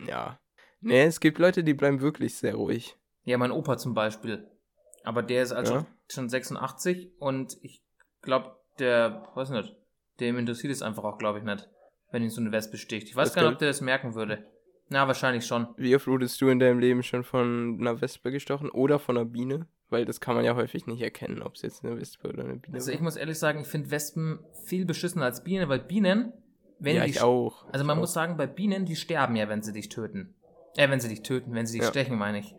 Ja. 0.07 0.39
Nee, 0.81 1.03
es 1.03 1.21
gibt 1.21 1.39
Leute, 1.39 1.63
die 1.65 1.75
bleiben 1.75 2.01
wirklich 2.01 2.37
sehr 2.37 2.55
ruhig. 2.55 2.97
Ja, 3.25 3.37
mein 3.37 3.51
Opa 3.51 3.77
zum 3.77 3.95
Beispiel. 3.95 4.49
Aber 5.05 5.23
der 5.23 5.43
ist 5.43 5.53
also 5.53 5.75
Ja. 5.75 5.87
schon 6.09 6.29
86 6.29 7.13
und 7.19 7.57
ich 7.63 7.83
glaube, 8.23 8.57
der, 8.79 9.29
weiß 9.35 9.51
nicht, 9.51 9.77
dem 10.21 10.39
interessiert 10.39 10.73
es 10.73 10.83
einfach 10.83 11.05
auch, 11.05 11.19
glaube 11.19 11.39
ich, 11.39 11.45
nicht, 11.45 11.69
wenn 12.13 12.23
ihn 12.23 12.31
so 12.31 12.41
eine 12.41 12.53
Wespe 12.53 12.77
sticht. 12.79 13.09
Ich 13.09 13.17
weiß 13.17 13.29
Das 13.29 13.35
gar 13.35 13.43
nicht, 13.43 13.53
ob 13.55 13.59
der 13.59 13.69
das 13.69 13.81
merken 13.81 14.15
würde. 14.15 14.47
Na, 14.89 15.07
wahrscheinlich 15.07 15.47
schon. 15.47 15.69
Wie 15.77 15.95
oft 15.95 16.07
wurdest 16.07 16.41
du 16.41 16.49
in 16.49 16.59
deinem 16.59 16.79
Leben 16.81 17.03
schon 17.03 17.23
von 17.25 17.79
einer 17.81 18.01
Wespe 18.01 18.31
gestochen 18.33 18.71
oder 18.71 18.99
von 18.99 19.17
einer 19.17 19.27
Biene? 19.27 19.69
Weil 19.91 20.05
das 20.05 20.21
kann 20.21 20.37
man 20.37 20.45
ja 20.45 20.55
häufig 20.55 20.87
nicht 20.87 21.03
erkennen, 21.03 21.43
ob 21.43 21.57
es 21.57 21.63
jetzt 21.63 21.85
eine 21.85 21.99
Wespe 21.99 22.29
oder 22.29 22.45
eine 22.45 22.57
Biene 22.57 22.77
Also 22.77 22.93
ich 22.93 23.01
muss 23.01 23.17
ehrlich 23.17 23.39
sagen, 23.39 23.61
ich 23.61 23.67
finde 23.67 23.91
Wespen 23.91 24.39
viel 24.65 24.85
beschissener 24.85 25.25
als 25.25 25.43
Bienen, 25.43 25.69
weil 25.69 25.81
Bienen, 25.81 26.33
wenn 26.79 26.97
ja, 26.97 27.05
die 27.05 27.11
ich 27.11 27.21
auch. 27.21 27.67
Also 27.73 27.83
ich 27.83 27.87
man 27.87 27.97
auch. 27.97 28.03
muss 28.03 28.13
sagen, 28.13 28.37
bei 28.37 28.47
Bienen, 28.47 28.85
die 28.87 28.97
sterben 28.97 29.35
ja, 29.37 29.49
wenn 29.49 29.63
sie 29.63 29.73
dich 29.73 29.89
töten. 29.89 30.35
Äh, 30.77 30.89
wenn 30.89 31.01
sie 31.01 31.09
dich 31.09 31.23
töten, 31.23 31.53
wenn 31.55 31.67
sie 31.67 31.79
dich 31.79 31.87
Ja. 31.87 31.91
stechen, 31.91 32.17
meine 32.17 32.39
ich. 32.39 32.55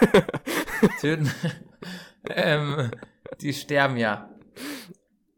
töten. 1.00 1.30
ähm, 2.30 2.90
die 3.40 3.52
sterben 3.52 3.96
ja. 3.98 4.30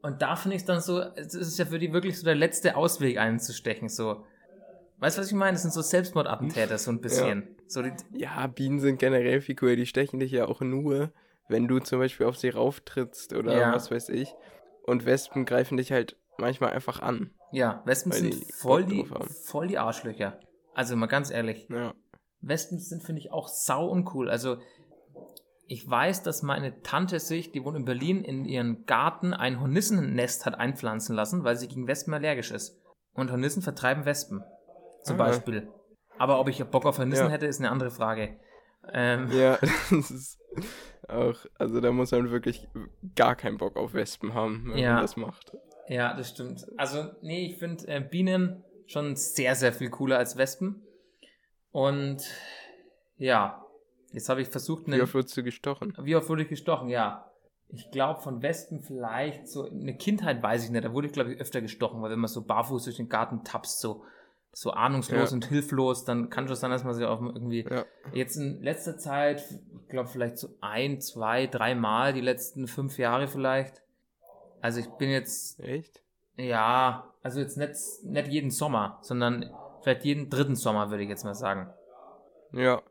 Und 0.03 0.23
da 0.23 0.37
finde 0.37 0.57
ich 0.57 0.63
es 0.63 0.67
dann 0.67 0.81
so, 0.81 1.01
es 1.01 1.35
ist 1.35 1.59
ja 1.59 1.65
für 1.65 1.79
die 1.79 1.93
wirklich 1.93 2.19
so 2.19 2.25
der 2.25 2.35
letzte 2.35 2.77
Ausweg, 2.77 3.19
einen 3.19 3.41
zu 3.41 3.53
stechen, 3.53 3.89
so. 3.89 4.25
Weißt 5.03 5.17
du, 5.19 5.21
was 5.23 5.27
ich 5.29 5.35
meine? 5.35 5.53
Das 5.55 5.63
sind 5.63 5.75
so 5.75 5.83
Selbstmordattentäter, 5.83 6.79
so 6.79 6.93
ein 6.93 7.01
bisschen. 7.01 7.57
So 7.67 7.83
die, 7.83 7.91
Ja, 8.13 8.47
Bienen 8.47 8.79
sind 8.79 9.01
generell 9.01 9.41
viel 9.41 9.57
cooler. 9.57 9.75
Die 9.75 9.87
stechen 9.87 10.21
dich 10.21 10.31
ja 10.31 10.47
auch 10.47 10.61
nur, 10.61 11.11
wenn 11.49 11.67
du 11.67 11.81
zum 11.81 11.99
Beispiel 11.99 12.25
auf 12.27 12.37
sie 12.39 12.51
rauftrittst 12.51 13.33
oder 13.35 13.59
Ja. 13.59 13.75
was 13.75 13.91
weiß 13.91 14.11
ich. 14.11 14.33
Und 14.87 15.05
Wespen 15.05 15.45
greifen 15.45 15.77
dich 15.77 15.91
halt 15.91 16.17
manchmal 16.39 16.71
einfach 16.71 17.01
an. 17.03 17.33
ja, 17.51 17.83
Wespen 17.85 18.13
sind 18.13 18.35
die 18.35 18.53
voll 18.53 18.85
die, 18.85 19.05
voll 19.45 19.67
die 19.67 19.79
Arschlöcher. 19.79 20.39
Also 20.73 20.95
mal 20.95 21.07
ganz 21.07 21.33
ehrlich. 21.33 21.67
Ja. 21.69 21.95
Wespen 22.41 22.79
sind, 22.79 23.03
finde 23.03 23.21
ich, 23.21 23.33
auch 23.33 23.49
sau 23.49 23.89
uncool. 23.89 24.31
Also, 24.31 24.59
ich 25.67 25.89
weiß, 25.89 26.23
dass 26.23 26.43
meine 26.43 26.81
Tante 26.83 27.19
sich, 27.19 27.51
die 27.51 27.65
wohnt 27.65 27.77
in 27.77 27.85
Berlin, 27.85 28.23
in 28.23 28.45
ihren 28.45 28.87
Garten 28.87 29.35
ein 29.35 29.61
Hornissennest 29.61 30.47
hat 30.47 30.55
einpflanzen 30.55 31.17
lassen, 31.17 31.43
weil 31.45 31.57
sie 31.57 31.67
gegen 31.69 31.89
Wespen 31.89 32.15
allergisch 32.15 32.53
ist. 32.53 32.81
Und 33.15 33.31
Hornissen 33.33 33.63
vertreiben 33.63 34.05
Wespen. 34.05 34.43
Zum 35.03 35.17
Ah. 35.21 35.27
Beispiel. 35.27 35.69
Aber 36.19 36.39
ob 36.41 36.49
ich 36.49 36.63
Bock 36.65 36.85
auf 36.87 36.99
Hornissen 36.99 37.27
Ja. 37.27 37.31
hätte, 37.31 37.47
ist 37.47 37.61
eine 37.61 37.71
andere 37.71 37.91
Frage. 37.91 38.37
Ähm, 38.93 39.29
Ja, 39.33 39.59
das 39.91 40.11
ist 40.11 40.39
auch, 41.09 41.37
also 41.59 41.81
da 41.81 41.91
muss 41.93 42.11
man 42.13 42.31
wirklich 42.31 42.69
gar 43.17 43.35
keinen 43.37 43.59
Bock 43.59 43.77
auf 43.77 43.95
Wespen 43.95 44.35
haben, 44.35 44.71
wenn 44.73 44.79
Ja. 44.79 44.95
man 44.95 45.03
das 45.03 45.17
macht. 45.17 45.57
ja, 45.89 46.15
das 46.15 46.31
stimmt. 46.31 46.67
Also, 46.77 47.11
nee, 47.23 47.47
ich 47.47 47.59
finde 47.59 47.87
äh, 47.89 48.01
Bienen 48.01 48.63
schon 48.87 49.17
sehr, 49.17 49.55
sehr 49.55 49.73
viel 49.73 49.91
cooler 49.91 50.19
als 50.19 50.37
Wespen. 50.37 50.83
Und 51.71 52.23
ja, 53.17 53.65
jetzt 54.13 54.29
habe 54.29 54.43
ich 54.43 54.49
versucht, 54.49 54.87
Wie 54.87 55.01
oft 55.01 55.15
wurdest 55.15 55.37
du 55.37 55.43
gestochen? 55.43 55.95
Wie 56.03 56.17
oft 56.17 56.29
wurde 56.29 56.43
ich 56.43 56.49
gestochen? 56.49 56.89
Ja. 56.89 57.29
Ich 57.69 57.91
glaube, 57.91 58.21
von 58.21 58.43
Wespen 58.43 58.83
vielleicht 58.83 59.49
so 59.49 59.65
eine 59.71 59.97
Kindheit 59.97 60.43
weiß 60.43 60.65
ich 60.65 60.71
nicht. 60.71 60.85
Da 60.85 60.93
wurde 60.93 61.07
ich, 61.07 61.13
glaube 61.15 61.33
ich, 61.33 61.41
öfter 61.41 61.63
gestochen, 61.63 62.03
weil 62.03 62.11
wenn 62.11 62.19
man 62.19 62.29
so 62.29 62.45
barfuß 62.45 62.85
durch 62.85 62.97
den 62.99 63.09
Garten 63.09 63.45
tapst, 63.45 63.81
so, 63.81 64.05
so 64.55 64.71
ahnungslos 64.73 65.31
Ja. 65.31 65.35
und 65.35 65.47
hilflos, 65.47 66.05
dann 66.05 66.29
kann 66.31 66.47
schon 66.47 66.57
sein, 66.57 66.71
dass 66.71 66.85
man 66.85 66.95
sich 66.95 67.05
auch 67.07 67.21
irgendwie. 67.23 67.65
Ja. 67.69 67.85
Jetzt 68.13 68.37
in 68.37 68.63
letzter 68.63 68.99
Zeit, 68.99 69.43
ich 69.51 69.89
glaube, 69.89 70.09
vielleicht 70.09 70.39
so 70.39 70.49
ein, 70.61 71.01
zwei, 71.01 71.47
drei 71.47 71.75
Mal, 71.75 72.13
die 72.13 72.21
letzten 72.21 72.67
fünf 72.69 72.99
Jahre 72.99 73.29
vielleicht. 73.29 73.83
Also 74.61 74.81
ich 74.81 74.87
bin 74.99 75.11
jetzt, 75.11 75.59
Echt? 75.61 76.03
ja, 76.37 77.05
also 77.23 77.41
jetzt 77.41 77.57
nicht, 77.57 77.75
nicht 78.05 78.29
jeden 78.29 78.51
Sommer, 78.51 78.99
sondern 79.03 79.51
vielleicht 79.83 80.05
jeden 80.05 80.31
dritten 80.31 80.55
Sommer, 80.55 80.91
würde 80.91 81.03
ich 81.03 81.09
jetzt 81.09 81.25
mal 81.25 81.35
sagen. 81.35 81.69
Ja, 82.53 82.83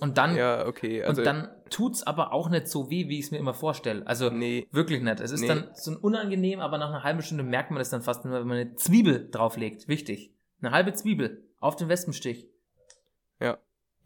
Und 0.00 0.18
dann 0.18 0.36
ja, 0.36 0.66
okay. 0.66 1.02
Also, 1.02 1.22
und 1.22 1.24
dann 1.26 1.48
tut's 1.70 2.06
aber 2.06 2.32
auch 2.32 2.50
nicht 2.50 2.68
so 2.68 2.90
weh, 2.90 3.08
wie 3.08 3.18
ich 3.18 3.24
es 3.26 3.30
mir 3.30 3.38
immer 3.38 3.54
vorstelle. 3.54 4.06
Also 4.06 4.28
nee, 4.30 4.68
wirklich 4.70 5.02
nicht. 5.02 5.20
Es 5.20 5.32
ist 5.32 5.40
Nee. 5.40 5.48
dann 5.48 5.70
so 5.74 5.96
unangenehm, 5.98 6.60
aber 6.60 6.76
nach 6.78 6.90
einer 6.90 7.02
halben 7.02 7.22
Stunde 7.22 7.42
merkt 7.42 7.70
man 7.70 7.78
das 7.78 7.88
dann 7.90 8.02
fast 8.02 8.24
immer, 8.26 8.40
wenn 8.40 8.46
man 8.46 8.58
eine 8.58 8.74
Zwiebel 8.76 9.28
drauflegt. 9.30 9.88
Wichtig. 9.88 10.30
Eine 10.66 10.74
halbe 10.74 10.92
Zwiebel 10.94 11.44
auf 11.60 11.76
den 11.76 11.88
Wespenstich. 11.88 12.48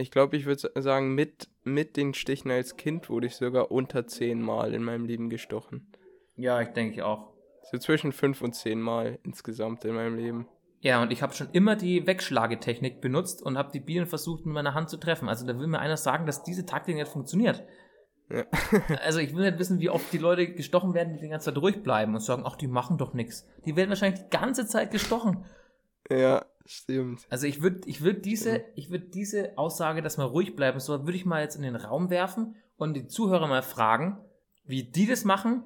Ich 0.00 0.10
glaube, 0.10 0.36
ich 0.36 0.46
würde 0.46 0.70
sagen, 0.80 1.14
mit, 1.14 1.48
mit 1.62 1.96
den 1.96 2.14
Stichen 2.14 2.50
als 2.50 2.76
Kind 2.76 3.10
wurde 3.10 3.26
ich 3.26 3.36
sogar 3.36 3.70
unter 3.70 4.06
10 4.06 4.40
Mal 4.40 4.72
in 4.72 4.82
meinem 4.82 5.04
Leben 5.04 5.28
gestochen. 5.28 5.92
Ja, 6.36 6.60
ich 6.62 6.68
denke 6.68 6.94
ich 6.94 7.02
auch. 7.02 7.34
So 7.70 7.76
zwischen 7.76 8.12
5 8.12 8.40
und 8.40 8.54
10 8.54 8.80
Mal 8.80 9.18
insgesamt 9.24 9.84
in 9.84 9.94
meinem 9.94 10.16
Leben. 10.16 10.48
Ja, 10.80 11.02
und 11.02 11.12
ich 11.12 11.22
habe 11.22 11.34
schon 11.34 11.50
immer 11.52 11.76
die 11.76 12.06
Wegschlagetechnik 12.06 13.02
benutzt 13.02 13.42
und 13.42 13.58
habe 13.58 13.70
die 13.72 13.80
Bienen 13.80 14.06
versucht, 14.06 14.46
mit 14.46 14.54
meiner 14.54 14.72
Hand 14.72 14.88
zu 14.88 14.96
treffen. 14.96 15.28
Also 15.28 15.46
da 15.46 15.58
will 15.58 15.66
mir 15.66 15.80
einer 15.80 15.98
sagen, 15.98 16.24
dass 16.24 16.42
diese 16.42 16.64
Taktik 16.64 16.96
nicht 16.96 17.08
funktioniert. 17.08 17.62
Ja. 18.30 18.44
also 19.04 19.18
ich 19.18 19.34
will 19.36 19.44
nicht 19.44 19.58
wissen, 19.58 19.80
wie 19.80 19.90
oft 19.90 20.10
die 20.14 20.18
Leute 20.18 20.50
gestochen 20.54 20.94
werden, 20.94 21.12
die 21.12 21.20
die 21.20 21.28
ganze 21.28 21.52
Zeit 21.52 21.62
ruhig 21.62 21.82
bleiben 21.82 22.14
und 22.14 22.20
sagen, 22.20 22.44
ach, 22.46 22.56
die 22.56 22.68
machen 22.68 22.96
doch 22.96 23.12
nichts. 23.12 23.46
Die 23.66 23.76
werden 23.76 23.90
wahrscheinlich 23.90 24.20
die 24.20 24.30
ganze 24.30 24.66
Zeit 24.66 24.90
gestochen. 24.90 25.44
Ja, 26.10 26.44
stimmt. 26.66 27.26
Also 27.30 27.46
ich 27.46 27.62
würde 27.62 27.80
ich 27.86 28.02
würd 28.02 28.24
diese, 28.24 28.62
ich 28.74 28.90
würd 28.90 29.14
diese 29.14 29.56
Aussage, 29.56 30.02
dass 30.02 30.16
man 30.16 30.26
ruhig 30.28 30.56
bleiben 30.56 30.80
soll, 30.80 31.00
würde 31.06 31.16
ich 31.16 31.24
mal 31.26 31.42
jetzt 31.42 31.56
in 31.56 31.62
den 31.62 31.76
Raum 31.76 32.10
werfen 32.10 32.56
und 32.76 32.94
die 32.94 33.06
Zuhörer 33.06 33.46
mal 33.46 33.62
fragen, 33.62 34.18
wie 34.64 34.84
die 34.84 35.06
das 35.06 35.24
machen 35.24 35.64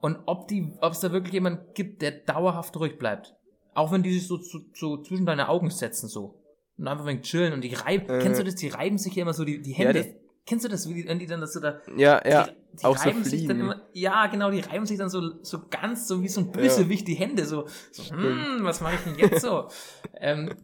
und 0.00 0.18
ob 0.26 0.50
es 0.50 1.00
da 1.00 1.12
wirklich 1.12 1.32
jemand 1.34 1.74
gibt, 1.74 2.02
der 2.02 2.10
dauerhaft 2.12 2.76
ruhig 2.78 2.98
bleibt. 2.98 3.34
Auch 3.74 3.92
wenn 3.92 4.02
die 4.02 4.12
sich 4.12 4.26
so, 4.26 4.36
so, 4.38 4.60
so 4.74 5.02
zwischen 5.02 5.26
deine 5.26 5.48
Augen 5.48 5.70
setzen 5.70 6.08
so. 6.08 6.42
Und 6.78 6.88
einfach 6.88 7.06
wegen 7.06 7.22
chillen 7.22 7.52
und 7.54 7.62
die 7.62 7.72
reiben. 7.74 8.08
Äh. 8.08 8.18
Kennst 8.22 8.38
du 8.40 8.44
das? 8.44 8.54
Die 8.56 8.68
reiben 8.68 8.98
sich 8.98 9.14
ja 9.14 9.22
immer 9.22 9.32
so 9.32 9.44
die, 9.44 9.60
die 9.62 9.72
Hände. 9.72 9.94
das- 9.94 10.06
Kennst 10.46 10.64
du 10.64 10.68
das, 10.68 10.88
wie 10.88 10.94
die, 10.94 11.08
wenn 11.08 11.18
die 11.18 11.26
dann 11.26 11.40
das 11.40 11.54
so 11.54 11.60
da. 11.60 11.80
Ja, 11.96 12.22
ja. 12.24 12.44
die, 12.44 12.52
die 12.76 12.84
auch 12.84 12.96
so 12.96 13.08
reiben 13.08 13.24
sich 13.24 13.46
dann 13.46 13.60
immer. 13.60 13.88
Ja, 13.92 14.26
genau, 14.26 14.50
die 14.50 14.60
reiben 14.60 14.86
sich 14.86 14.98
dann 14.98 15.08
so, 15.08 15.42
so 15.42 15.62
ganz, 15.68 16.06
so 16.06 16.22
wie 16.22 16.28
so 16.28 16.40
ein 16.40 16.52
Bösewicht 16.52 17.06
die 17.08 17.14
Hände. 17.14 17.44
So, 17.46 17.66
so 17.90 18.14
hm, 18.14 18.58
was 18.62 18.80
mache 18.80 18.94
ich 18.96 19.00
denn 19.00 19.18
jetzt 19.18 19.42
so? 19.42 19.68
ähm, 20.20 20.54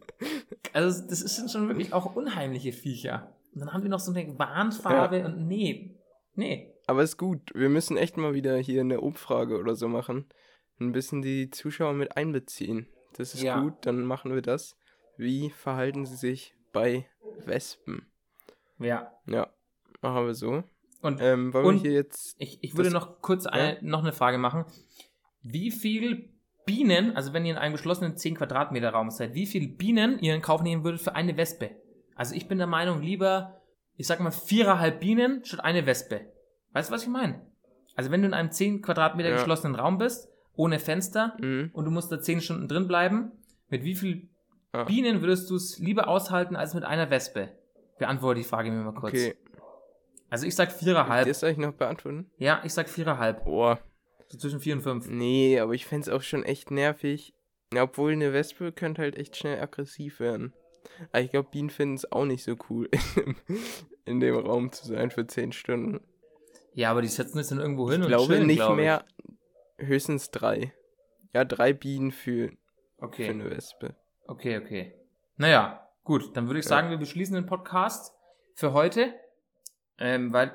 also, 0.73 1.07
das 1.07 1.19
sind 1.19 1.51
schon 1.51 1.67
wirklich 1.67 1.93
auch 1.93 2.15
unheimliche 2.15 2.71
Viecher. 2.71 3.35
Und 3.53 3.61
dann 3.61 3.73
haben 3.73 3.83
die 3.83 3.89
noch 3.89 3.99
so 3.99 4.11
eine 4.11 4.37
Warnfarbe 4.39 5.25
und 5.25 5.47
nee. 5.47 5.95
Nee. 6.35 6.73
Aber 6.87 7.03
ist 7.03 7.17
gut. 7.17 7.51
Wir 7.53 7.69
müssen 7.69 7.97
echt 7.97 8.17
mal 8.17 8.33
wieder 8.33 8.57
hier 8.57 8.81
eine 8.81 9.01
Umfrage 9.01 9.57
oder 9.57 9.75
so 9.75 9.87
machen. 9.87 10.25
Ein 10.79 10.91
bisschen 10.91 11.21
die 11.21 11.49
Zuschauer 11.49 11.93
mit 11.93 12.17
einbeziehen. 12.17 12.87
Das 13.15 13.33
ist 13.35 13.43
Ja. 13.43 13.59
gut, 13.59 13.73
dann 13.81 14.03
machen 14.05 14.33
wir 14.33 14.41
das. 14.41 14.75
Wie 15.17 15.51
verhalten 15.51 16.05
sie 16.05 16.15
sich 16.15 16.55
bei 16.71 17.07
Wespen? 17.45 18.07
Ja. 18.79 19.11
Ja, 19.27 19.53
machen 20.01 20.25
wir 20.25 20.33
so. 20.33 20.63
Und 21.03 21.21
Ähm, 21.21 21.53
wollen 21.53 21.65
Und- 21.65 21.83
wir 21.83 21.91
hier 21.91 21.99
jetzt. 21.99 22.35
Ich, 22.39 22.57
ich 22.63 22.75
würde 22.75 22.89
noch 22.89 23.21
kurz 23.21 23.45
eine, 23.45 23.77
noch 23.81 24.01
eine 24.01 24.13
Frage 24.13 24.37
machen. 24.37 24.65
Wie 25.43 25.69
viel 25.71 26.29
Bienen, 26.65 27.15
also 27.15 27.33
wenn 27.33 27.45
ihr 27.45 27.51
in 27.51 27.57
einem 27.57 27.73
geschlossenen 27.73 28.15
10 28.15 28.35
Quadratmeter 28.35 28.89
Raum 28.91 29.09
seid, 29.11 29.33
wie 29.33 29.45
viel 29.45 29.67
Bienen 29.67 30.17
ihr 30.19 30.33
in 30.33 30.41
Kauf 30.41 30.61
nehmen 30.63 30.83
würdet 30.85 31.01
für 31.01 31.13
eine 31.15 31.35
Wespe? 31.37 31.71
Also 32.15 32.33
ich 32.35 32.47
bin 32.47 32.57
der 32.57 32.67
Meinung, 32.67 33.01
lieber, 33.01 33.61
ich 33.97 34.07
sag 34.07 34.19
mal, 34.21 34.31
viereinhalb 34.31 35.01
Bienen 35.01 35.43
statt 35.43 35.59
eine 35.63 35.85
Wespe. 35.85 36.21
Weißt 36.71 36.89
du, 36.89 36.93
was 36.93 37.03
ich 37.03 37.09
meine? 37.09 37.45
Also 37.95 38.09
wenn 38.11 38.21
du 38.21 38.27
in 38.27 38.33
einem 38.33 38.51
10 38.51 38.81
Quadratmeter 38.81 39.29
Ja. 39.29 39.35
geschlossenen 39.35 39.75
Raum 39.75 39.97
bist, 39.97 40.29
ohne 40.55 40.79
Fenster, 40.79 41.35
Mhm. 41.41 41.71
und 41.73 41.85
du 41.85 41.91
musst 41.91 42.11
da 42.11 42.21
10 42.21 42.39
Stunden 42.39 42.67
drin 42.67 42.87
bleiben, 42.87 43.31
mit 43.69 43.83
wie 43.83 43.95
viel 43.95 44.29
Ah. 44.71 44.85
Bienen 44.85 45.21
würdest 45.21 45.49
du 45.51 45.55
es 45.55 45.77
lieber 45.79 46.07
aushalten 46.07 46.55
als 46.55 46.73
mit 46.73 46.83
einer 46.85 47.09
Wespe? 47.11 47.49
Beantworte 47.99 48.39
die 48.39 48.43
Frage 48.45 48.71
mir 48.71 48.83
mal 48.83 48.93
kurz. 48.93 49.13
Okay. 49.13 49.35
Also 50.33 50.47
ich 50.47 50.55
sag 50.55 50.69
Halb. 50.69 50.79
viereinhalb. 50.79 51.27
Das 51.27 51.41
soll 51.41 51.51
ich 51.51 51.57
noch 51.59 51.73
beantworten? 51.73 52.31
Ja, 52.37 52.59
ich 52.63 52.73
sag 52.73 52.89
viereinhalb. 52.89 53.45
Boah. 53.45 53.79
So 54.29 54.39
zwischen 54.39 54.59
vier 54.59 54.73
und 54.75 54.81
fünf. 54.81 55.07
Nee, 55.07 55.59
aber 55.59 55.73
ich 55.73 55.85
fände 55.85 56.09
es 56.09 56.09
auch 56.09 56.23
schon 56.23 56.43
echt 56.43 56.71
nervig. 56.71 57.35
Obwohl 57.77 58.13
eine 58.13 58.33
Wespe 58.33 58.71
könnte 58.71 59.03
halt 59.03 59.15
echt 59.15 59.37
schnell 59.37 59.61
aggressiv 59.61 60.19
werden. 60.19 60.51
Aber 61.11 61.21
ich 61.21 61.29
glaube, 61.29 61.49
Bienen 61.51 61.69
finden 61.69 61.93
es 61.95 62.11
auch 62.11 62.25
nicht 62.25 62.43
so 62.43 62.55
cool, 62.71 62.89
in 64.05 64.19
dem 64.19 64.35
Raum 64.35 64.71
zu 64.71 64.87
sein 64.87 65.11
für 65.11 65.27
10 65.27 65.51
Stunden. 65.51 66.01
Ja, 66.73 66.89
aber 66.89 67.03
die 67.03 67.07
setzen 67.09 67.37
es 67.37 67.49
dann 67.49 67.59
irgendwo 67.59 67.91
hin 67.91 68.01
Ich 68.01 68.05
und 68.05 68.09
glaube 68.09 68.33
chillen, 68.33 68.47
nicht 68.47 68.57
glaub 68.57 68.75
mehr, 68.75 69.05
höchstens 69.77 70.31
drei. 70.31 70.73
Ja, 71.33 71.45
drei 71.45 71.73
Bienen 71.73 72.11
für, 72.11 72.49
für 72.49 72.57
Okay, 72.97 73.29
eine 73.29 73.51
Wespe. 73.51 73.95
okay, 74.27 74.57
okay. 74.57 74.95
Naja, 75.37 75.87
gut, 76.03 76.35
dann 76.35 76.47
würde 76.47 76.59
ich 76.59 76.65
Ja. 76.65 76.69
sagen, 76.69 76.89
wir 76.89 76.97
beschließen 76.97 77.35
den 77.35 77.45
Podcast 77.45 78.13
für 78.55 78.73
heute. 78.73 79.13
Ähm, 79.99 80.33
weil, 80.33 80.51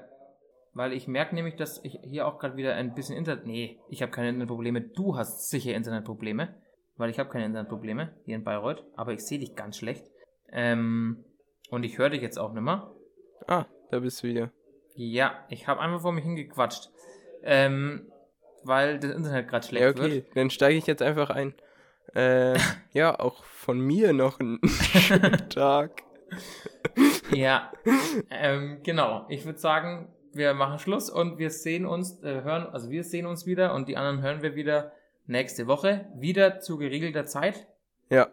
weil 0.75 0.93
ich 0.93 1.09
merke 1.09 1.35
nämlich, 1.35 1.57
dass 1.57 1.83
ich 1.85 1.99
hier 2.03 2.27
auch 2.27 2.39
gerade 2.39 2.57
wieder 2.57 2.75
ein 2.75 2.95
bisschen 2.95 3.17
Internet. 3.17 3.47
Nee, 3.47 3.79
ich 3.89 4.03
habe 4.03 4.13
keine 4.13 4.29
Internetprobleme. 4.29 4.81
Du 4.81 5.17
hast 5.17 5.51
sicher 5.51 5.75
Internetprobleme. 5.75 6.55
Weil 6.97 7.11
ich 7.11 7.19
habe 7.21 7.31
keine 7.31 7.45
Internetprobleme 7.47 8.11
hier 8.25 8.35
in 8.35 8.43
Bayreuth. 8.45 8.85
Aber 8.97 9.13
ich 9.13 9.21
sehe 9.25 9.39
dich 9.39 9.55
ganz 9.55 9.77
schlecht. 9.79 10.05
Ähm, 10.51 11.25
und 11.71 11.85
ich 11.85 11.97
höre 11.99 12.11
dich 12.11 12.23
jetzt 12.23 12.39
auch 12.39 12.53
nicht 12.53 12.63
mehr. 12.63 12.91
Ah, 13.47 13.67
da 13.91 14.01
bist 14.01 14.23
du 14.23 14.29
wieder. 14.29 14.51
Ja, 14.97 15.45
ich 15.49 15.69
habe 15.69 15.81
einfach 15.81 16.01
vor 16.01 16.13
mich 16.13 16.25
hingequatscht. 16.25 16.91
Ähm, 17.45 18.11
weil 18.65 18.99
das 18.99 19.13
Internet 19.13 19.49
gerade 19.49 19.65
schlecht 19.67 19.85
Ja, 19.85 19.91
okay, 19.91 20.13
wird. 20.25 20.37
dann 20.37 20.51
steige 20.51 20.77
ich 20.77 20.87
jetzt 20.89 21.03
einfach 21.03 21.31
ein. 21.31 21.55
Äh, 22.15 22.59
ja, 22.93 23.19
auch 23.19 23.45
von 23.45 23.79
mir 23.79 24.13
noch 24.13 24.41
ein 24.41 24.59
schönen 24.65 25.49
Tag. 25.51 26.03
Ja, 27.33 27.71
ähm, 28.31 28.79
genau. 28.83 29.27
Ich 29.29 29.45
würde 29.45 29.59
sagen, 29.59 30.09
wir 30.33 30.55
machen 30.55 30.79
Schluss 30.79 31.11
und 31.11 31.39
wir 31.39 31.51
sehen 31.51 31.87
uns, 31.87 32.23
äh, 32.23 32.43
hören, 32.43 32.67
also 32.67 32.91
wir 32.91 33.05
sehen 33.05 33.27
uns 33.27 33.47
wieder 33.47 33.75
und 33.75 33.89
die 33.89 33.97
anderen 33.97 34.23
hören 34.23 34.43
wir 34.43 34.55
wieder 34.55 34.93
nächste 35.27 35.67
Woche. 35.67 36.07
Wieder 36.17 36.61
zu 36.61 36.79
geregelter 36.79 37.25
Zeit. 37.27 37.67
Ja, 38.11 38.29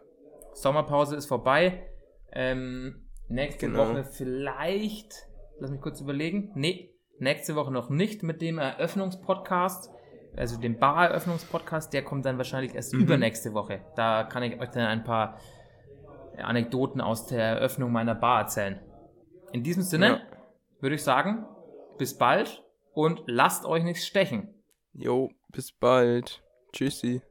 Sommerpause 0.54 1.16
ist 1.16 1.26
vorbei. 1.26 1.86
Ähm, 2.32 3.06
nächste 3.28 3.66
Genau. 3.66 3.88
Woche 3.90 4.04
vielleicht, 4.04 5.26
lass 5.58 5.70
mich 5.70 5.80
kurz 5.80 6.00
überlegen. 6.00 6.50
Nee, 6.54 6.94
nächste 7.18 7.54
Woche 7.56 7.72
noch 7.72 7.90
nicht 7.90 8.22
mit 8.22 8.40
dem 8.40 8.58
Eröffnungspodcast. 8.58 9.90
Also 10.36 10.60
dem 10.60 10.78
Bar-Eröffnungspodcast, 10.78 11.92
der 11.94 12.02
kommt 12.02 12.26
dann 12.26 12.36
wahrscheinlich 12.36 12.74
erst 12.74 12.92
Mhm. 12.94 13.00
übernächste 13.00 13.54
Woche. 13.54 13.80
Da 13.96 14.24
kann 14.24 14.42
ich 14.42 14.60
euch 14.60 14.68
dann 14.70 14.86
ein 14.86 15.02
paar 15.04 15.38
Anekdoten 16.36 17.00
aus 17.00 17.26
der 17.26 17.42
Eröffnung 17.42 17.90
meiner 17.92 18.14
Bar 18.14 18.40
erzählen. 18.42 18.78
In 19.52 19.62
diesem 19.62 19.82
Sinne 19.82 20.06
Ja. 20.06 20.20
würde 20.80 20.96
ich 20.96 21.02
sagen, 21.04 21.46
bis 21.98 22.16
bald 22.18 22.62
und 22.92 23.22
lasst 23.26 23.64
euch 23.64 23.84
nichts 23.84 24.06
stechen. 24.06 24.52
jo, 24.92 25.30
bis 25.48 25.72
bald. 25.72 26.42
Tschüssi. 26.72 27.22